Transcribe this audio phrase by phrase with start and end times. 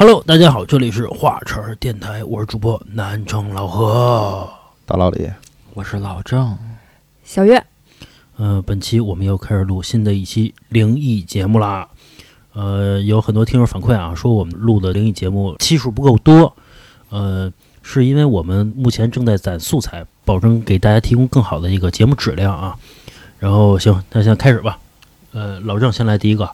[0.00, 4.48] Hello，大家好，这里是华晨儿电台，我是主播南城老何。
[4.86, 5.28] 大老李，
[5.74, 6.56] 我是老郑，
[7.24, 7.60] 小月，
[8.36, 11.88] 呃，本期我们又开始录新的一期灵异节目啦。
[12.52, 16.54] 呃，有很多听友反馈啊，说我们录的灵异节目期数不够多。
[17.10, 17.52] 呃，
[17.82, 22.76] 是因为我们目前正在攒素材，保证给大家提供更好的一个节目质量啊。
[23.40, 24.78] 然后行，那现在开始吧。
[25.32, 26.48] 呃，老郑先来第一个。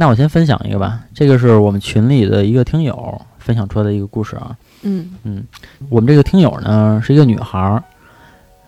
[0.00, 4.56] 那我先分享一个吧，这个是我们群里的一个听友分享出来的一个故事啊。
[4.80, 5.44] 嗯嗯，
[5.90, 7.84] 我们这个听友呢是一个女孩儿，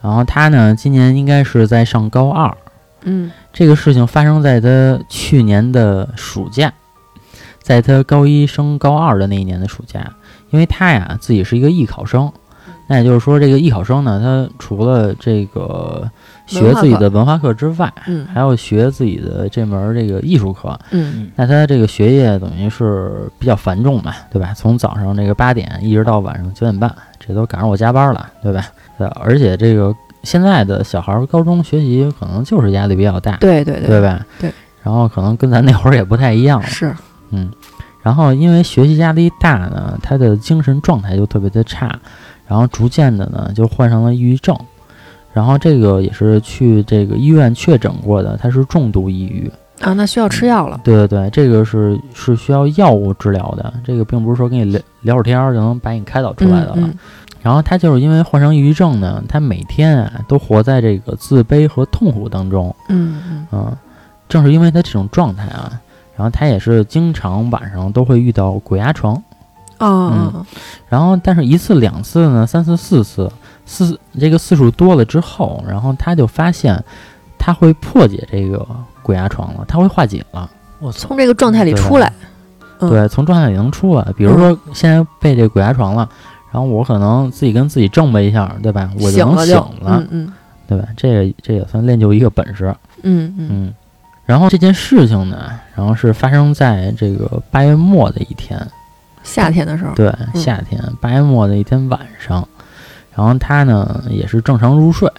[0.02, 2.54] 然后她呢今年应该是在上高二。
[3.04, 6.70] 嗯这个事情发生在她去年的暑假，
[7.62, 10.12] 在她高一升高二的那一年的暑假，
[10.50, 12.30] 因为她呀自己是一个艺考生，
[12.88, 16.10] 那也就是说这个艺考生呢，她除了这个
[16.46, 20.78] 学自己的文化课之外，嗯还要学自己的这门儿这个艺术课。
[20.90, 24.52] 嗯那他这个学业等于是比较繁重嘛，对吧？
[24.54, 28.64] 从早上这个八点一直到晚上九点半，这都赶上我加班了，对吧？
[28.98, 34.24] 对，而且这个现在的小孩儿高中学习可能就是压力比较大，对对对吧？
[34.40, 34.52] 对。
[34.82, 36.92] 然后可能跟咱那会儿也不太一样了，是，
[37.30, 37.50] 嗯。
[38.02, 41.96] 然后因为学习压力大呢，他的精神状态就特别的差，
[42.48, 44.58] 然后逐渐的呢就患上了抑郁症，
[45.32, 49.50] 然后这个也是去这个医院确诊过的，他是重度抑郁。
[49.80, 50.80] 啊，那需要吃药了。
[50.84, 56.74] 对对对，这个是是需要药物治疗的，这个并不是说跟你聊聊会儿天儿就能把你开导出来的了。
[56.76, 56.98] 嗯
[57.42, 62.72] 然后他就是因为患上抑郁症呢，他每天啊都活在这个自卑和痛苦当中。
[62.88, 63.76] 嗯嗯嗯，
[64.28, 65.72] 正是因为他这种状态啊，
[66.14, 69.20] 然后他也是经常晚上都会遇到鬼压床。
[69.78, 70.46] 嗯哦，
[70.88, 73.28] 然后但是一次两次呢，三次四次，
[73.72, 76.78] 四这个次数多了之后，然后他就发现
[77.38, 78.66] 他会破解这个
[79.02, 80.48] 鬼压床了，他会化解了。
[80.78, 81.08] 我操！
[81.08, 82.12] 从这个状态里出来。
[82.80, 84.04] 嗯对，从状态里能出来。
[84.16, 86.08] 比如说现在被这鬼压床了，
[86.50, 88.90] 然后我可能自己跟自己挣吧一下，对吧？
[88.96, 90.32] 我能醒醒了就了，嗯嗯
[90.66, 90.88] 对吧？
[90.96, 92.74] 这个这也算练就一个本事。
[93.02, 93.74] 嗯嗯嗯。
[94.26, 98.60] 然后这件事情呢，然后是发生在这个八月末的一天，
[99.22, 99.94] 夏天的时候。
[99.94, 102.48] 对，夏天八月末的一天晚上，
[103.14, 105.10] 然后他呢也是正常入睡，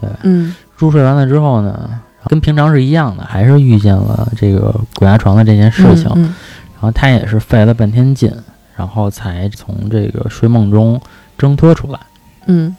[0.00, 0.08] 对？
[0.22, 6.10] 嗯入睡完了之后呢，跟平常是一样的，还是遇见了这个鬼压床的这件事情。
[6.14, 6.34] 嗯
[6.74, 8.32] 然后他也是费了半天劲，
[8.74, 11.00] 然后才从这个睡梦中
[11.38, 12.00] 挣脱出来。
[12.46, 12.76] 嗯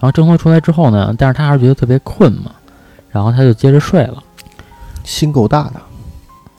[0.00, 2.50] 后挣脱出来之后呢，但是他还是觉得特别困嘛，
[3.10, 4.22] 然后他就接着睡了。
[5.04, 5.80] 心够大的，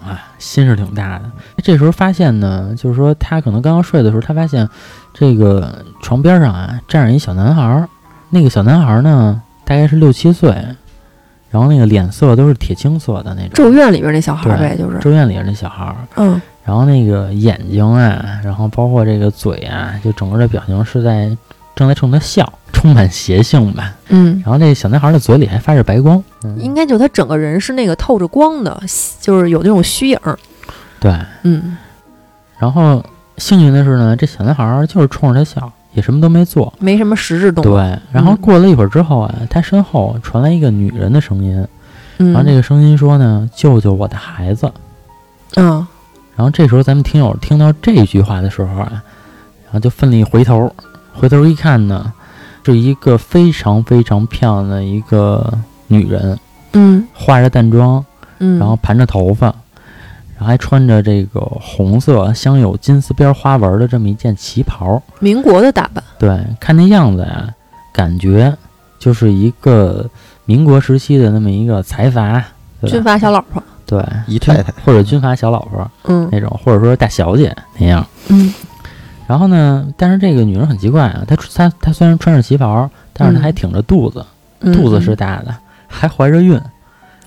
[0.10, 1.26] 哎，心是挺大的。
[1.64, 4.68] 这时候发现呢，就是说他可能刚刚睡的时候，他发现
[5.14, 7.88] 这个床边上啊站着一小男孩儿，
[8.30, 10.50] 那个小男孩儿呢大概是六七岁，
[11.50, 13.52] 然后那个脸色都是铁青色的那种。
[13.54, 14.98] 咒怨里边那小孩儿对呗，就是。
[15.00, 21.36] 咒怨里边那小孩儿，嗯然后那个眼睛啊，然后包括这个嘴啊，就整个的表情是在
[21.76, 23.96] 正在冲他笑，充满邪性吧。
[24.10, 28.82] 嗯，然后那小男孩的嘴里还发着白光，嗯，应该就他整个人是那个透着光的，
[29.20, 30.38] 就是有那种虚影儿。
[31.00, 31.18] 对。
[31.44, 31.78] 嗯
[32.58, 33.02] 然后
[33.38, 36.74] 幸运的是呢，这小男孩就是冲着他笑，也什么都没做。
[36.80, 37.78] 没什么实质动作。
[37.78, 38.00] 对。
[38.12, 41.66] 然后过了一会儿之后啊，他身后传来一个女人的声音，
[42.18, 44.70] 嗯，然后这个声音说呢：“救救我的孩子。”
[45.56, 45.88] 嗯
[46.36, 49.04] 然后这时候咱们听友听到这句话的时候啊，
[49.66, 50.74] 然后就奋力回头，
[51.20, 52.14] 回头一看呢，
[52.64, 55.54] 是一个非常非常漂亮的一个
[55.88, 56.40] 女人，
[56.74, 58.04] 嗯化着淡妆，
[58.38, 59.48] 嗯，然后盘着头发，
[60.38, 65.02] 然后还穿着这个红色镶有金丝边花纹的这么一件旗袍。
[65.20, 66.02] 民国的打扮。
[66.18, 67.54] 对，看那样子呀，
[67.92, 68.56] 感觉
[68.98, 70.10] 就是一个
[70.46, 72.42] 民国时期的那么一个财阀，
[72.86, 73.04] 军？
[73.04, 73.62] 阀小老婆。
[73.86, 78.06] 对，姨太太，或者军阀小老婆嗯那种，或者说大小姐那样。
[78.28, 78.54] 嗯
[79.30, 84.26] 然后呢，但是这个女人很奇怪啊，她她她虽然穿着旗袍，但是她还挺着肚子，
[84.62, 85.56] 嗯，肚子是嗯大的，
[85.88, 86.60] 还怀着孕，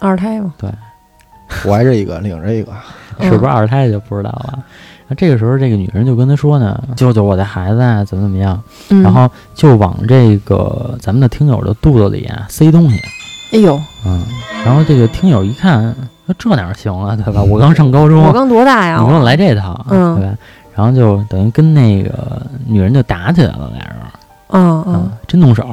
[0.01, 0.53] 二胎嘛。
[1.63, 2.73] 怀着一个，领着一个，
[3.21, 4.59] 嗯是不是二胎就不知道了。
[5.07, 8.61] 那这个时候，这个女人就跟他说呢：“救救我的孩子啊，怎么怎么样？”
[8.91, 13.01] 嗯然后就往这个咱们的听友的肚子里啊塞东西，
[13.53, 14.21] 哎呦，嗯。
[14.65, 15.95] 然后这个听友一看，
[16.27, 17.43] 说这哪行啊，对吧？
[17.43, 18.99] 我刚上高中，我刚多大呀？
[19.01, 20.35] 你给我来这套，嗯对吧？
[20.75, 23.97] 然后就等于跟那个女人就打起来了，俩人，
[24.49, 24.95] 嗯嗯。
[24.95, 25.65] 嗯，真动手。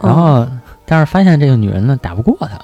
[0.00, 0.46] 嗯，然后，
[0.84, 2.58] 但是发现这个女人呢打不过他，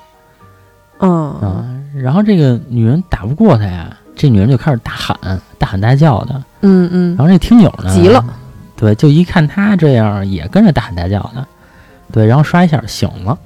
[1.01, 1.37] 嗯。
[1.41, 1.65] 嗯啊，
[1.95, 5.17] 然后这个女人打不过他呀，这女人就开始大喊、
[5.59, 6.43] 大喊大叫的。
[6.61, 7.17] 嗯嗯。
[7.17, 8.25] 然后这听友呢急了，
[8.77, 11.47] 对，就一看他这样，也跟着大喊大叫的，
[12.11, 13.39] 对，然后刷一下醒了，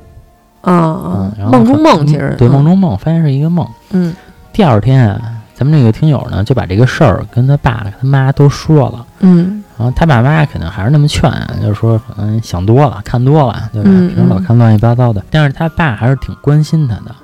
[0.62, 2.50] 啊嗯，然后梦中梦其实对嗯。
[2.50, 3.66] 梦中梦，发现是一个梦。
[3.90, 4.14] 嗯。
[4.52, 9.64] 第二天啊，咱们这个听友呢就把这个事儿跟他爸他妈都说了，嗯。
[9.78, 11.30] 然后他爸妈肯定还是那么劝，
[11.60, 13.90] 就是说可能想多了，看多了，对吧？
[13.90, 17.14] 嗯平时老看乱七八糟的，但是他爸还是挺关心他的，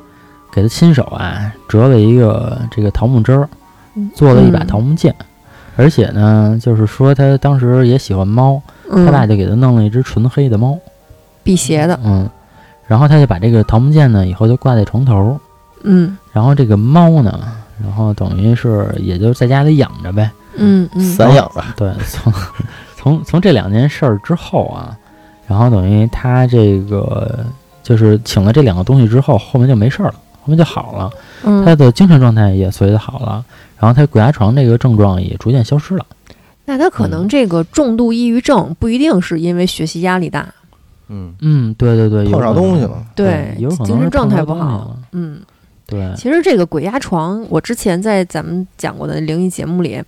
[0.53, 3.49] 给他亲手啊折了一个这个桃木枝儿，
[4.15, 4.67] 做了一把嗯。
[4.67, 5.15] 桃木剑，
[5.77, 10.79] 而且呢，就是说他当时也喜欢猫，嗯，他爸就给他弄了一只纯黑的猫，
[11.43, 12.29] 辟邪的，嗯，
[12.87, 15.41] 然后他就把这个桃木剑呢以后就挂在床头，
[15.85, 16.19] 嗯。
[16.35, 17.41] 然后这个猫呢，
[17.83, 21.03] 然后等于是也就在家里养着呗，嗯嗯。
[21.03, 22.33] 散养吧，对， 从
[22.97, 24.97] 从从这两件事儿之后啊，
[25.47, 27.45] 然后等于他这个
[27.83, 31.11] 就是请了这两个东西之后，后面就没事儿了，后面就好了，
[31.43, 33.45] 嗯，他的精神状态也随着好了，
[33.79, 36.07] 然后他鬼压床这个症状也逐渐消失了。
[36.65, 40.47] 那他可能这个重度抑郁症不一定是因为学习压力大，
[41.09, 44.97] 嗯，嗯，对对对，有碰上东西了，对有可能精神是状态不好。
[45.11, 45.41] 嗯，
[45.87, 50.03] 对，其实这个鬼压床，我之前在咱们讲过的灵异节目里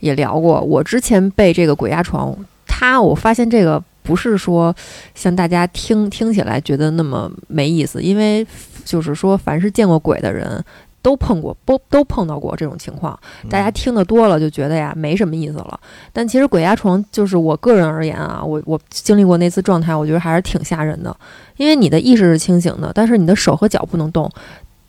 [0.00, 0.60] 也聊过。
[0.60, 2.36] 我之前被这个鬼压床，
[2.66, 4.74] 它我发现这个不是说
[5.14, 8.46] 像大家听听起来觉得那么没意思，因为
[8.84, 10.64] 就是说凡是见过鬼的人。
[11.04, 13.18] 都碰过， 都都碰到过这种情况，
[13.50, 15.80] 大家听得多了就觉得呀没什么意思了。
[16.12, 21.12] 但其实鬼压床就是我个人而言啊，我我经历过那次状态，我觉得还是挺吓人的，
[21.56, 24.30] 因为你的意识是清醒的，但是你的手和脚不能动，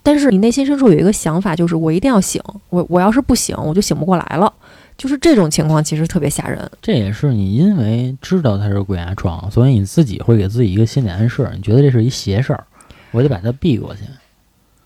[0.03, 4.51] 但是你内心深处有一个想法，就是我一定要醒，我我要是不醒，我就醒不过来了。
[4.95, 6.69] 就是这种情况其实特别吓人。
[6.81, 12.63] 这也是你因为知道它是鬼压床，所以你自己会给自己一个心理暗示，你觉得这是一邪事儿，
[13.11, 14.01] 我得把它避过去。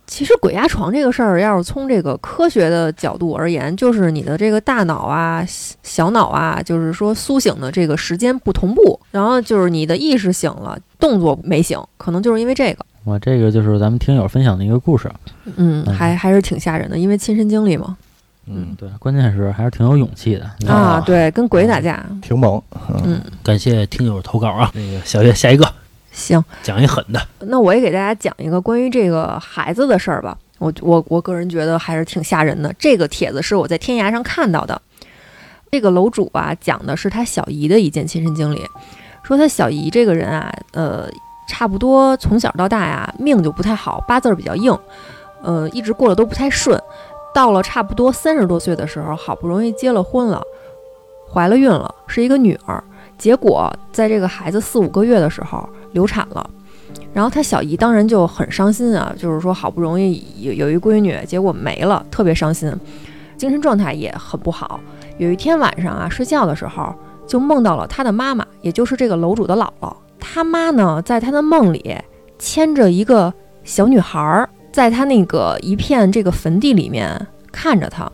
[0.06, 5.46] 其实鬼压床这个事儿，要是从这个科学的角度而言，就是你的这个大脑啊、
[5.84, 12.86] 小脑啊，就是说苏醒的这个时间不同步，然后就是你的意识醒了，动作没醒，可能就是因为这个。
[13.08, 15.10] 我这个就是咱们听友分享的一个故事。
[15.56, 17.96] 嗯，嗯还还是挺吓人的，因为亲身经历嘛。
[18.48, 20.44] 嗯，对，关键是还是挺有勇气的。
[20.70, 22.06] 啊啊，对，跟鬼打架。
[22.22, 22.62] 挺猛，
[23.06, 24.70] 嗯，感谢听友投稿啊。
[24.74, 25.66] 那个小月，下一个
[26.12, 27.26] 行，讲一狠的。
[27.40, 30.38] 那我也给大家讲一个关于这个孩子的事儿吧。
[30.58, 32.76] 我我我个人觉得还是挺吓人的。
[32.78, 34.82] 这个帖子是我在天涯上看到的。
[35.72, 38.62] 这个楼主啊，讲的是他小姨的一件亲身经历，
[39.24, 41.10] 说他小姨这个人啊，呃，
[41.48, 44.78] 差不多从小到大呀，命就不太好，八字比较硬，
[45.42, 46.80] 呃，一直过得都不太顺。
[47.34, 50.42] 到了差不多三十多岁的时候，好不容易结了婚了，
[51.32, 52.84] 怀了孕了，是一个女儿。
[53.18, 56.50] 结果在这个孩子四五个月的时候流产了。
[57.14, 62.72] 然后他小姨当然就很伤心啊，就是说好不容易有有一闺女，结果没了，特别伤心，
[63.38, 64.80] 精神状态也很不好。
[65.18, 66.94] 有一天晚上啊，睡觉的时候
[67.28, 69.94] 就梦到了他的妈妈，也就是这个楼主的姥姥。
[70.20, 71.96] 他妈呢，在他的梦里
[72.38, 73.34] 牵着一个
[73.64, 78.12] 小女孩儿，在他那个一片这个坟地里面看着他，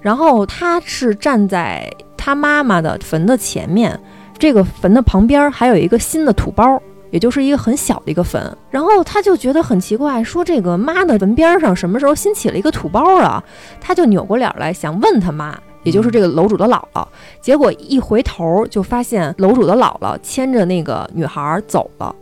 [0.00, 3.98] 然后他是站在他妈妈的坟的前面，
[4.38, 6.80] 这个坟的旁边还有一个新的土包。
[7.12, 13.42] 也就是一个很小的一个坟，然后他就觉得很奇怪，说这个妈的坟边上什么时候新起了一个土包啊？
[13.80, 17.06] 他就扭过脸来想问他妈，也就是这个楼主的姥姥，
[17.40, 22.12] 结果一回头就发现楼主的姥姥牵着那个女孩走了。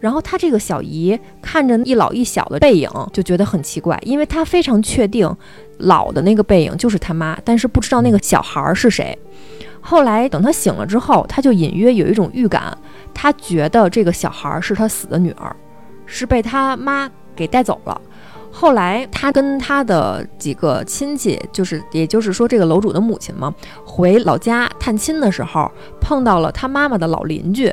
[0.00, 5.32] 然后他这个小姨看着一老一小的背影，就觉得很奇怪，因为他非常确定
[5.78, 9.16] 老的那个背影就是他妈，但是不知道那个小孩是谁。
[9.80, 12.76] 后来等他醒了之后，他就隐约有一种预感，
[13.14, 15.54] 他觉得这个小孩是他死的女儿，
[16.04, 18.00] 是被他妈给带走了。
[18.60, 27.72] 后来他跟他的几个亲戚，就是也就是说这个楼主的母亲嘛，回老家探亲的时候，碰到了他妈妈的老邻居，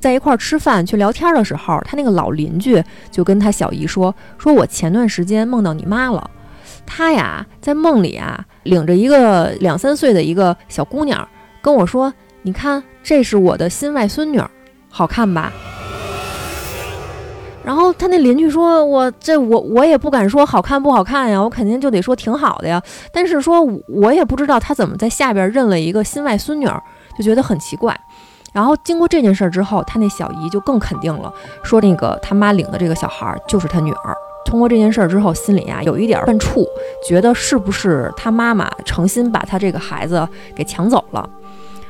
[0.00, 6.28] 在一块儿吃饭去聊天的时候，他那个老邻居就跟他小姨说：“说我前段时间梦到你妈了，
[6.84, 11.28] 她呀在梦里啊领着一个两三岁的一个小姑娘。”
[11.62, 12.12] 跟我说
[12.42, 14.42] ：“你看，这是我的新外孙女，
[14.88, 15.52] 好看吧？”
[17.64, 22.82] 然后他那邻居说：“我这我我也不敢说好看不好看呀，我肯定就得说挺好的呀。
[23.10, 26.80] 但是说我也不知道他怎么在下边认了一个新外孙女儿，
[27.16, 27.98] 就觉得很奇怪。
[28.52, 34.14] 然后经过这件事之后，他那小姨就更肯定了，说那个他妈领的这个小孩就是他女儿。
[34.44, 36.66] 通过这件事之后，心里呀有一点犯怵，
[37.08, 41.28] 觉得是不是他妈妈诚心把他这个孩子给抢走了。”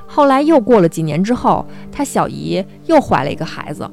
[0.07, 3.91] 后来又过了几年之后，他小姨又怀了一个孩子，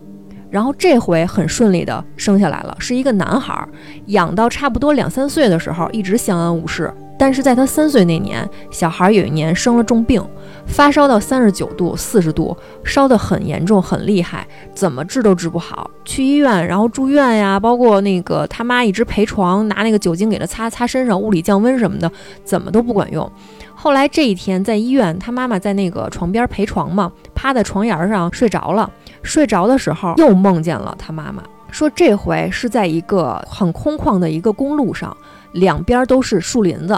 [0.51, 3.67] 然后这回很顺利的生下来了，是一个男孩。
[4.07, 6.93] 养到差不多两三岁的时候，一直相安无事。
[7.17, 10.21] 但是在他三岁那年，小孩有一年生了重病，
[10.65, 15.89] 发烧到三十九度、四十度，烧得很严重、很厉害，怎么治都治不好。
[16.03, 22.11] 去医院，然后住院呀，包括那个他妈一直陪床，拿那个酒精给他擦擦身上，物理降温什么的，
[22.43, 23.31] 怎么都不管用。
[23.75, 28.89] 后来这一天在医院，他妈妈在那个床边陪床嘛，趴在床沿上睡着了。
[29.23, 35.15] 睡着的时候又梦见了他妈妈，说这回是在一个很空旷的一个公路上。
[35.53, 36.97] 两边都是树林子，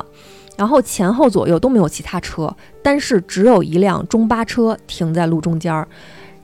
[0.55, 5.87] 然后前后左右都没有其他车，但是只有一辆中巴车停在路中间儿，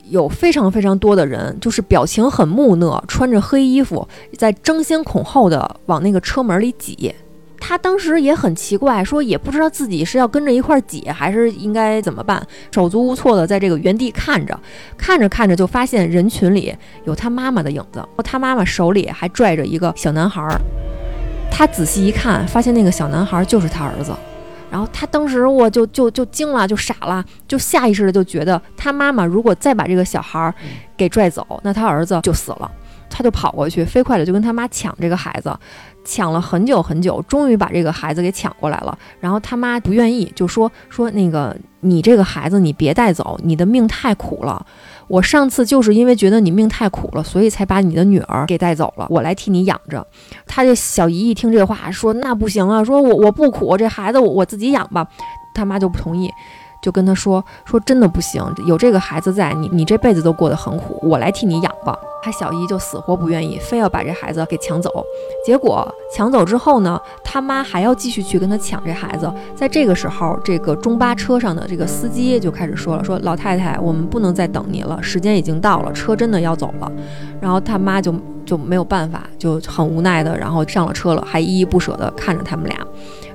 [0.09, 4.07] 有非常非常多的人，就是表情很木讷，穿着黑衣服，
[4.39, 7.13] 在争先恐后的往那个车门里挤。
[7.59, 14.57] 他当时也很奇怪，说也不知道自己是要跟着一块挤，还是应该怎么办，手足无措的在这个原地看着，
[14.97, 20.59] 看着看着就发现人群里有他妈妈的影子，他妈妈手里还拽着一个小男孩儿。
[21.51, 24.13] 他仔细一看，发现那个小男孩就是他儿子，
[24.71, 30.53] 然后他当时我就就就惊了，就傻了，就下意识的就觉得他妈妈如果再把这个小孩儿
[30.95, 32.71] 给拽走，那他儿子就死了。
[33.11, 35.51] 他就跑过去，飞快的就跟他妈抢这个孩子，
[36.03, 38.97] 抢了很久很久，终于把这个孩子给抢过来了。
[39.19, 44.65] 然后他妈不愿意，就说说那个你这个孩子你别带走，你的命太苦了。
[45.07, 50.05] 我上次就是因为觉得你命太苦了，所以才把你的女儿给带走了，我来替你养着。
[50.45, 55.07] 他这小姨一听这话，说那不行啊，说我我不苦，这孩子我我自己养吧。
[55.55, 56.31] 他妈就不同意。
[56.81, 61.97] 就跟他说说真的不行，有这个孩子在，你你这辈子都过得很苦，我来替你养吧。
[62.21, 64.91] 他小姨就死活不愿意，非要把这孩子给抢走。
[65.45, 69.31] 结果抢走之后呢，他妈还要继续去跟他抢这孩子。
[69.55, 76.91] 在这个时候，这个中巴车上的这个司机就开始说了，说老太太，我们不能再等你了，时间已经到了，车真的要走了。
[77.39, 78.13] 然后他妈就
[78.45, 82.77] 就没有办法，就很无奈的，然后上了车了，还依依不舍的看着他们俩。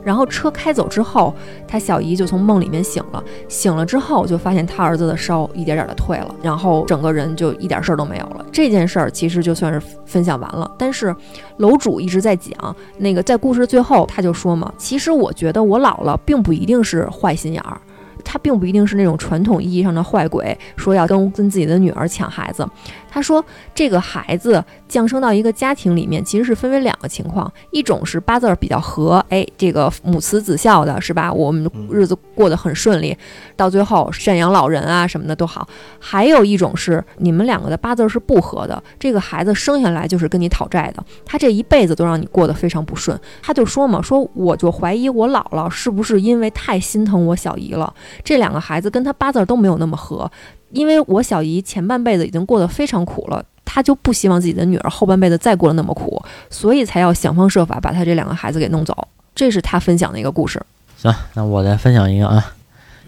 [0.05, 1.35] 然后车开走之后，
[1.67, 3.25] 他小姨就从梦里面醒了。
[3.49, 8.45] 醒了之后，就发现他儿子的烧一点点的退了，然后整个人就一点事儿都没有了。
[8.53, 10.71] 这件事儿其实就算是分享完了。
[10.79, 11.15] 但是
[11.57, 17.81] 楼主一直在讲，那个在故事最后他就说嘛，其实我觉得我姥姥并不一定是坏心眼儿。
[18.27, 22.67] 他并不一定是那种传统意义上的坏鬼，说要跟跟自己的女儿抢孩子。
[23.15, 23.43] 他说，
[23.73, 31.33] 这个孩子降生到一个家庭里面，其实是分为两个情况：一种是八字比较合，哎，这个母慈子孝的，是吧？
[31.33, 33.17] 我们日子过得很顺利，
[33.55, 35.65] 到最后赡养老人啊什么的都好；
[36.01, 43.17] 还有一种是你们两个的八字是不合的，这个孩子生下来就是跟你讨债的，他这一辈子都让你过得非常不顺。
[43.41, 47.95] 他就说嘛，说我就怀疑我姥姥是不是因为太心疼我小姨了。
[48.25, 50.29] 这两个孩子跟他八字都没有那么合，
[50.75, 58.97] 因为我小姨前半辈子已经过得非常苦了，她就不希望自己的女儿后半辈子再过得那么苦，所以才要想方设法把她这两个孩子给弄走。
[59.35, 60.61] 这是她分享的一个故事。
[60.97, 62.45] 行，那我再分享一个啊，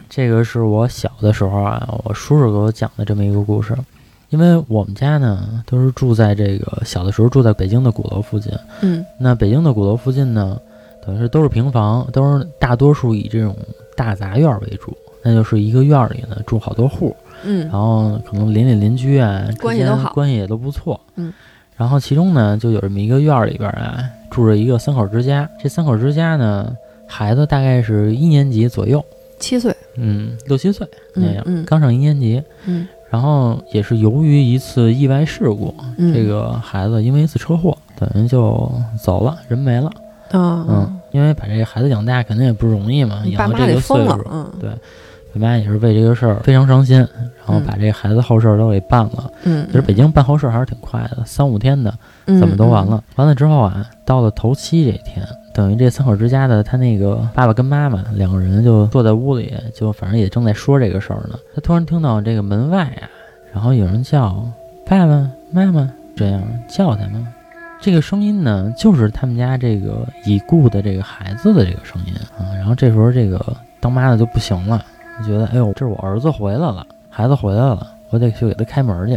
[0.09, 3.77] 这个是我小的时候啊，我叔叔给我讲的这么一个故事。
[4.31, 10.61] 因为我们家呢都是住在这个小的时候住在北京的鼓楼附近，嗯，那北京的鼓楼附近呢，
[11.05, 13.57] 等于是都是平房，都是大多数以这种
[13.97, 14.97] 大杂院为主。
[15.23, 21.33] 那就是一个院儿里呢住好多户，嗯，然后可能邻里邻居啊关系都好，关系也都不错，嗯，
[21.76, 26.75] 然后其中呢就有这么一个院儿里边啊住着一个三口之家，这三口之家呢
[27.07, 29.05] 孩子大概是一年级左右，
[29.38, 30.87] 七岁，嗯，六七岁。
[31.14, 35.75] 那样，嗯，刚上一年级，嗯，然后也是由于一次意外事故，
[36.12, 39.90] 这个孩子因为一次车祸等于就走了，人没了，
[40.33, 44.71] 嗯，因为把这个孩子养大肯定也不容易嘛，养到这个岁数，嗯，对。
[45.37, 49.31] 我妈也是为这个事儿非常伤心，然后把这孩子后事儿都给办了。
[49.45, 51.93] 嗯，其实北京办后事儿还是挺快的，三五天的，
[52.25, 53.05] 怎么都完了。
[53.16, 61.38] 完了之后啊，到了头七这天，等于这三口之家的他那个爸爸跟妈妈两个人就坐在屋里，就反正也正在说这个事儿呢。
[61.55, 63.05] 他突然听到这个门外啊，
[63.52, 64.43] 然后有人叫
[64.87, 67.26] 爸爸妈妈这样叫他们，
[67.78, 72.55] 这个声音呢，就是他们家这个已故的这个孩子的这个声音啊。
[72.55, 74.83] 然后这时候这个当妈的就不行了。
[75.25, 79.15] 觉得哎呦，这是我儿子回来了，孩子回来了，我得去给他开门去。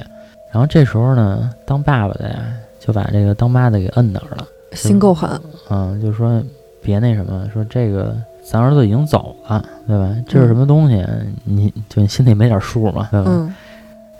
[0.52, 2.36] 然后这时候呢，当爸爸的呀，
[2.80, 5.30] 就把这个当妈的给摁那儿了，心够狠。
[5.70, 6.42] 嗯，就说
[6.82, 10.16] 别那什么，说这个咱儿子已经走了，对吧？
[10.28, 11.06] 这是什么东西？
[11.44, 13.08] 你就你心里没点数嘛？
[13.12, 13.30] 对吧？
[13.30, 13.54] 嗯。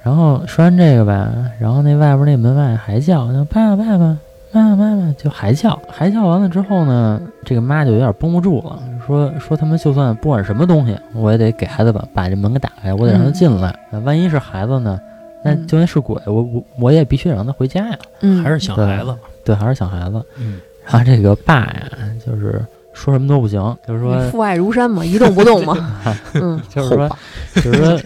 [0.02, 4.18] 然后说完这个吧，然后那外边那门外还叫，爸爸爸爸。
[4.52, 13.78] 妈妈妈妈就还叫，还叫完了之后呢，这个妈就有点绷不住了，说说他们就算不管什么东西，我也得给孩子把把这门给打开，我得让他进来。
[14.04, 15.00] 万一是孩子呢，
[15.44, 17.98] 那就算是鬼，我我我也必须得让他回家呀。
[18.22, 20.20] 嗯，还是想孩子，对，还是想孩子。
[20.38, 21.90] 嗯，然后这个爸呀，
[22.26, 25.78] 就是说什么都不行，就是说，父爱如山嘛，一动不动嘛。
[26.34, 27.10] 嗯，就是说，
[27.54, 28.00] 就是说，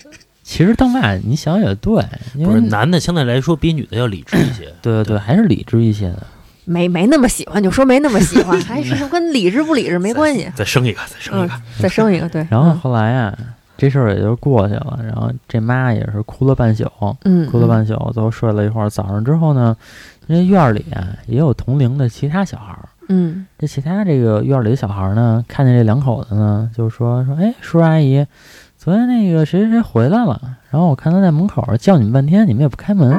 [0.44, 2.04] 其实当爸你想也对，
[2.36, 4.66] 因为男的相对来说比女的要理智一些。
[4.82, 6.18] 对对对，还是理智一些的。
[6.66, 10.50] 没没那么喜欢，就说没那么喜欢， 还是跟理智不理智没关系。
[10.56, 12.46] 再生一个，再生一嗯个。，再生一个，对。
[12.52, 13.38] 然后后来呀，
[13.78, 15.00] 这事儿也就过去了。
[15.04, 16.86] 然后这妈也是哭了半宿，
[17.26, 18.90] 嗯，哭了半宿，最后睡了一会儿。
[18.90, 19.76] 早上之后呢，
[20.28, 22.90] 这院儿里啊也有同龄的其他小孩儿。
[23.10, 28.26] 嗯这其他这个院儿里的小孩儿呢，看见这两口子呢，就说说，哎，叔叔阿姨，
[28.78, 30.40] 昨天那个谁谁谁回来了，
[30.72, 33.12] 然后我看他在门口叫你们半天，你们也不开门。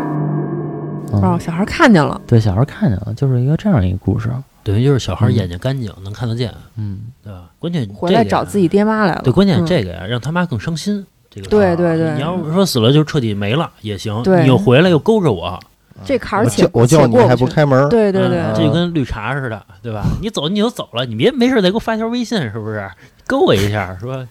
[1.13, 4.31] 嗯，哦，嗯，小孩看见了，对，小孩儿看见了，就是一个这样一个故事。
[4.63, 7.43] 等于就是小孩嗯眼睛干净，能看得见，嗯，对吧？
[7.59, 9.21] 关键回来找自己爹妈来了。
[9.23, 11.05] 对，关键嗯这个呀，让他妈更伤心。
[11.31, 15.59] 这个对对对你要是说死了就彻底没了也行，你又回来又勾着我，
[16.05, 20.05] 这坎儿我且叫我叫你还不开门，对对对，嗯这就跟绿茶似的，对吧？
[20.23, 22.89] 你走你就走了，你别没事再给我发条微信，是不是？
[23.27, 24.27] 勾我一下，说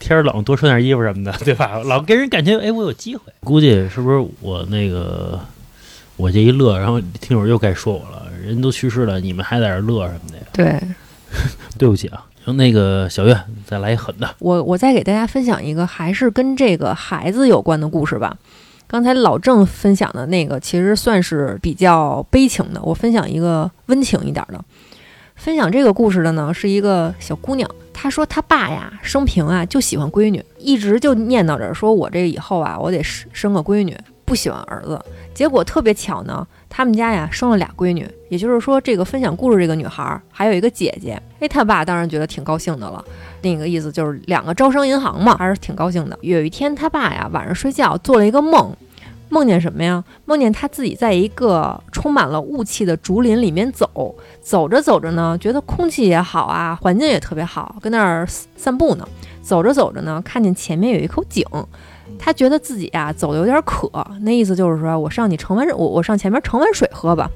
[0.00, 1.78] 天冷多穿点衣服什么的，对吧？
[1.84, 3.32] 老给人感觉哎，我有机会。
[3.44, 5.38] 估计是不是我那个
[6.22, 10.44] 我这一乐，然后听友又该说我了，人都去世了，你们还在这乐什么的呀？
[10.52, 10.80] 对
[11.76, 12.24] 对不起啊。
[12.44, 13.36] 行，那个小月
[13.66, 18.36] 再来一狠的，我我再给大家分享一个还是跟这个孩子有关的故事吧。
[18.86, 24.64] 刚才老郑分享的那个其实算是比较悲情的，我分享一个温情一点的。
[25.34, 33.96] 分享这个故事的呢是一个小姑娘，她说她爸呀生平啊就喜欢闺女，一直就念叨着说我这以后啊我得生生个闺女，
[34.32, 34.98] 不喜欢儿子。
[35.34, 41.20] 结果特别巧呢，他们家呀生了俩闺女，也就是说这个分享故事这个女孩还有一个姐姐。
[41.38, 43.04] 哎，他爸当然觉得挺高兴的了。
[43.42, 46.18] 那个意思就是两个招商银行嘛，还是挺高兴的。
[46.22, 48.74] 有一天他爸呀晚上睡觉做了一个梦，
[49.28, 50.02] 梦见什么呀？
[50.24, 58.26] 梦见他自己在一个充满了雾气的竹林里面走，走着走着呢，觉得空气也好啊，环境也特别好，跟那儿
[58.56, 59.06] 散步呢。
[59.42, 61.44] 走着走着呢，看见前面有一口井，
[62.18, 67.30] 他觉得自己啊走的有点渴，那意思就是说我上你盛完我我上前面盛碗水喝吧。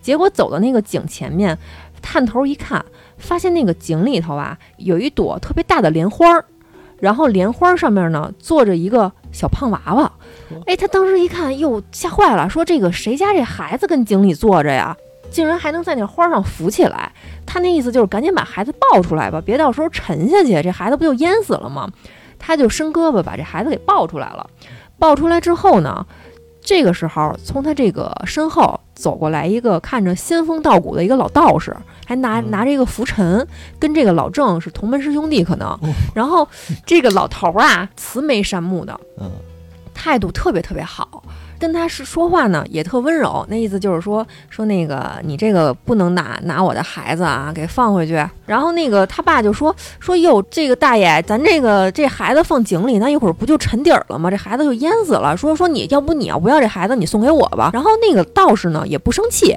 [0.00, 1.58] 结果走到那个井前面，
[2.00, 2.82] 探头一看，
[3.18, 6.44] 发现那个井里头啊有一朵特别大的莲花儿，
[6.98, 10.10] 然后莲花上面呢坐着一个小胖娃娃。
[10.66, 14.96] 哎，他当时一看，哟，吓坏了，说这个谁家这孩子跟井里坐着呀？
[15.30, 17.12] 竟然还能在那花上浮起来。
[17.46, 21.88] 他那意思就是赶紧把孩子抱出来吧，别到时候沉下去，这孩子不就淹死了吗？
[22.40, 24.50] 他就伸胳膊把这孩子给抱出来了。
[24.98, 26.04] 抱出来之后呢，
[26.60, 31.74] 这个时候从他这个身后走过来一个看着仙风道骨的一个老道士，
[32.06, 33.46] 还拿嗯拿着一个拂尘，
[33.78, 35.78] 跟这个老郑是同门师兄弟可能。
[36.14, 36.46] 然后
[36.84, 39.30] 这个老头儿啊，慈眉善目的，嗯，
[39.94, 41.22] 态度特别特别好，
[41.60, 48.26] 跟他是说话呢也特温柔，那意思就是说说那个你这个不能拿拿我的孩子啊给放回去。
[48.46, 54.30] 然后那个他爸就说说哟，这个大爷，咱这个这孩子放井里，那一会儿不就沉底儿了吗？
[54.30, 55.36] 这孩子就淹死了。
[55.36, 57.70] 说说你要不你要不要这孩子，你送给我吧。
[57.74, 59.56] 然后那个道士呢也不生气。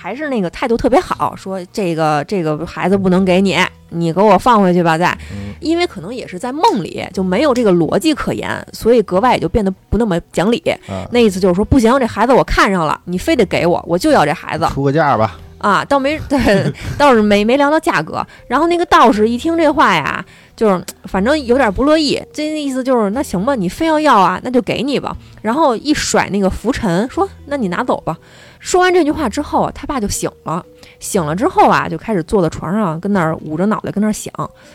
[0.00, 3.58] 还是那个态度特别好，说这个这个孩子不能给你，
[3.90, 10.58] 你给我放回去吧，再，嗯因为可能也是在梦里就没有这个逻辑可言，所以格外也就变得不那么讲理。
[10.88, 15.84] 啊，那意思就是说，不行，这孩子我看上了，你非得给我，我就要这孩子出个价吧，啊！
[15.84, 18.26] 倒没 对，倒是没没聊到价格。
[18.46, 20.24] 然后那个道士一听这话呀，
[20.56, 25.14] 就是反正有点不乐意，这意思就是那行吧，你非要要啊，那就给你吧。
[25.42, 28.16] 然后一甩那个拂尘，说那你拿走吧。
[28.60, 30.64] 说完这句话之后啊，他爸就醒了。
[31.00, 34.32] 醒了之后啊，就开始坐在床上，跟那儿捂着脑袋，跟那儿想，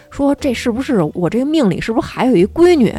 [0.09, 2.93] 说这是不是我这个命里是不是还有一闺女？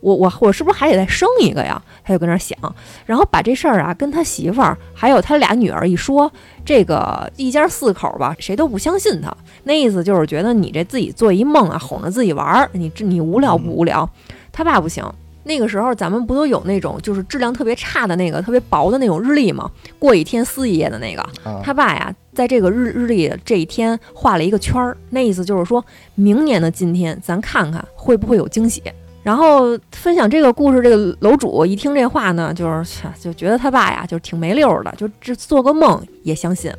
[0.00, 1.82] 我我我是不是还得再生一个呀？
[2.04, 2.58] 他就跟那儿想，
[3.06, 6.30] 然后把这事儿啊跟他媳妇儿还有他俩女儿一说，
[6.62, 9.34] 这个一家四口吧，谁都不相信他。
[9.62, 14.06] 那意思就是觉得你这自己做一梦啊，哄着自己玩儿，你这你无聊不无聊？
[14.52, 15.02] 他爸不行。
[15.44, 19.70] 那个时候咱们不都有那种就是质量特别差的那个特别薄的那种日历吗？
[19.98, 21.22] 过一天撕一页的那个。
[21.42, 28.82] 啊，他爸呀，在这个日日历的这一天画了一个圈儿，那意思就是说明年的今天，咱看看会不会有惊喜。
[29.22, 36.70] 然后分享这个故事，这个楼主一听这话呢，就是就觉得他爸呀，就是挺没溜儿的，就这做个梦也相信。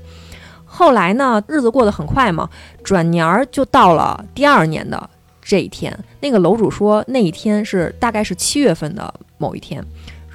[0.64, 2.48] 后来呢，日子过得很快嘛，
[2.84, 5.10] 转年儿就到了第二年的
[5.46, 5.98] 这一天。
[6.20, 9.86] 那个楼主说，那一天是大概是七月份的某一天。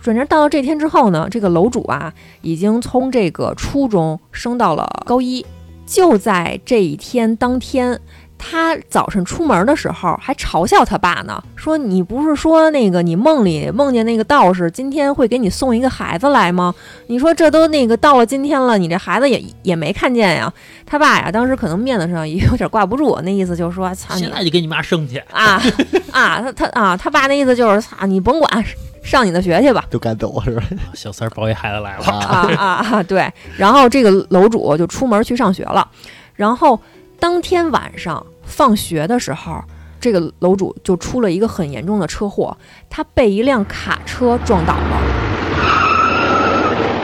[0.00, 5.44] 转正到了这天之后呢，这个楼主啊，已经从这个初中升到了高一。
[5.84, 8.00] 就在这一天当天，
[8.42, 16.74] 他早晨出门的时候还嘲笑他爸呢，说你不是说那个你梦里梦见那个道士今天会给你送一个孩子来吗？
[17.08, 20.52] 你说这都那个到了今天了，你这孩子也也没看见呀。
[20.86, 25.18] 他爸呀，当时可能面子上也有点挂不住，那意思就是说，操你现在就给你妈生去。
[25.30, 25.62] 啊
[26.10, 28.64] 啊，他他啊，他爸那意思就是，操你甭管，
[29.02, 29.84] 上你的学去吧。
[29.90, 30.62] 就赶走是吧？
[30.94, 33.02] 小三儿抱一孩子来了，啊，啊啊啊！
[33.04, 35.86] 对，然后这个楼主就出门去上学了，
[36.34, 36.80] 然后
[37.20, 39.62] 当天晚上放学的时候，
[40.00, 42.56] 这个楼主就出了一个很严重的车祸，
[42.88, 45.00] 他被一辆卡车撞倒了，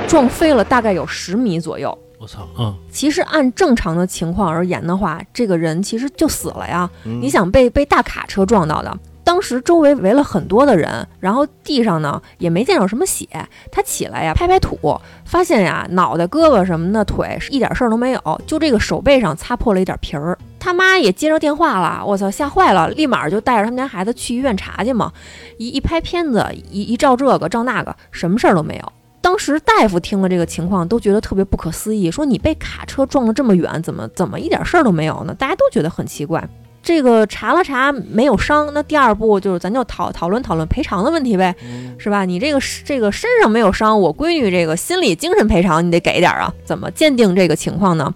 [0.09, 1.97] 撞飞了大概有十米左右。
[2.19, 6.89] 我操，嗯，其实按正常的情况而言的话，这个人其实就死了呀。
[7.05, 13.27] 嗯你想被被大卡车撞到的，当时周围围了很多的人，然后地上呢也没见着什么血。
[13.73, 14.79] 他起来呀，拍拍土，
[15.25, 20.39] 发现呀脑袋、胳膊什么的腿是一点事儿都没有，就这个手背上擦破了一点皮儿。
[20.61, 25.13] 他妈也接着电话了， 我操，吓坏了，立马就带着他们家孩子去医院查去嘛。
[25.59, 28.93] 一一拍片子，一一照这个照那个，什么事儿都没有。
[29.21, 35.35] 当时大夫听了这个情况，都觉得特别不可思议，说你被卡车撞了这么远，怎么怎么一点事儿都没有呢？
[35.35, 36.49] 大家都觉得很奇怪。
[36.87, 41.53] 这个查了查没有伤，那第二步就是咱就讨讨论讨论赔偿的问题呗，
[41.99, 42.25] 是吧？
[42.25, 46.55] 你这个这个身上没有伤，我闺女这个心理精神赔偿你得给点儿啊？
[46.65, 48.15] 怎么鉴定这个情况呢？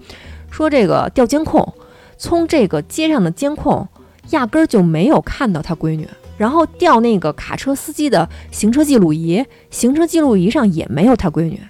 [0.53, 1.75] 说这个调监控，
[2.17, 3.89] 从这个街上的监控
[4.29, 11.61] 压根儿就没有看到他闺女，然后调那个卡车司机的行车记录仪，行车记录仪上也没有他闺女。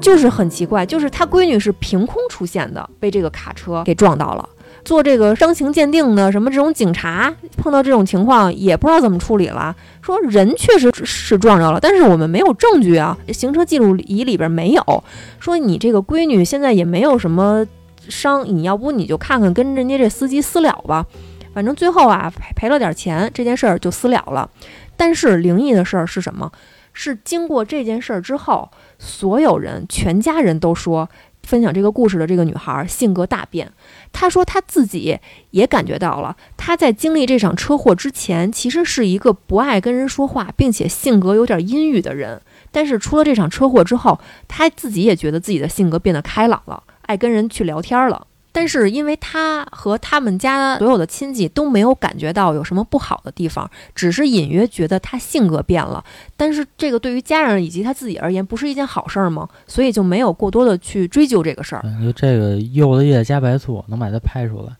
[0.00, 4.48] 就是很奇怪，就是他闺女是凭空出现的，被这个卡车给撞到了。
[4.84, 9.74] 做这个伤情鉴定的，什么这种警察碰到这种情况也不知道怎么处理了。
[10.00, 15.04] 说人确实是撞着了，但是我们没有证据啊，行车记录仪里边没有。
[15.38, 17.66] 说你这个闺女现在也没有什么
[18.08, 21.04] 伤，你要不你就看看跟人家这司机私了吧。
[21.52, 24.48] 反正最后啊赔赔了点钱，这件事儿就私了了。
[24.96, 26.50] 但是灵异的事儿是什么？
[26.92, 31.08] 是经过这件事儿之后，所有人全家人都说，
[31.42, 33.72] 分享这个故事的这个女孩性格大变。
[34.12, 35.18] 她说她自己
[35.50, 42.40] 也感觉到了，她在经历这场车祸之前，其实是一个不爱跟人说话，并且性格有点阴郁的人。
[42.70, 48.26] 但是出了这场车祸之后，她自己也觉得自己的性格变得开朗了，爱跟人去聊天了。
[48.52, 56.04] 但是因为他和他们家所有的亲戚都没有感觉到有什么不好的地方，只是隐约觉得他性格变了。
[56.36, 59.48] 但是这个对于家人以及他自己而言，不是一件好事儿吗？
[59.66, 61.82] 所以就没有过多的去追究这个事儿。
[61.82, 64.72] 感觉这个柚子叶加白醋能把它拍出来。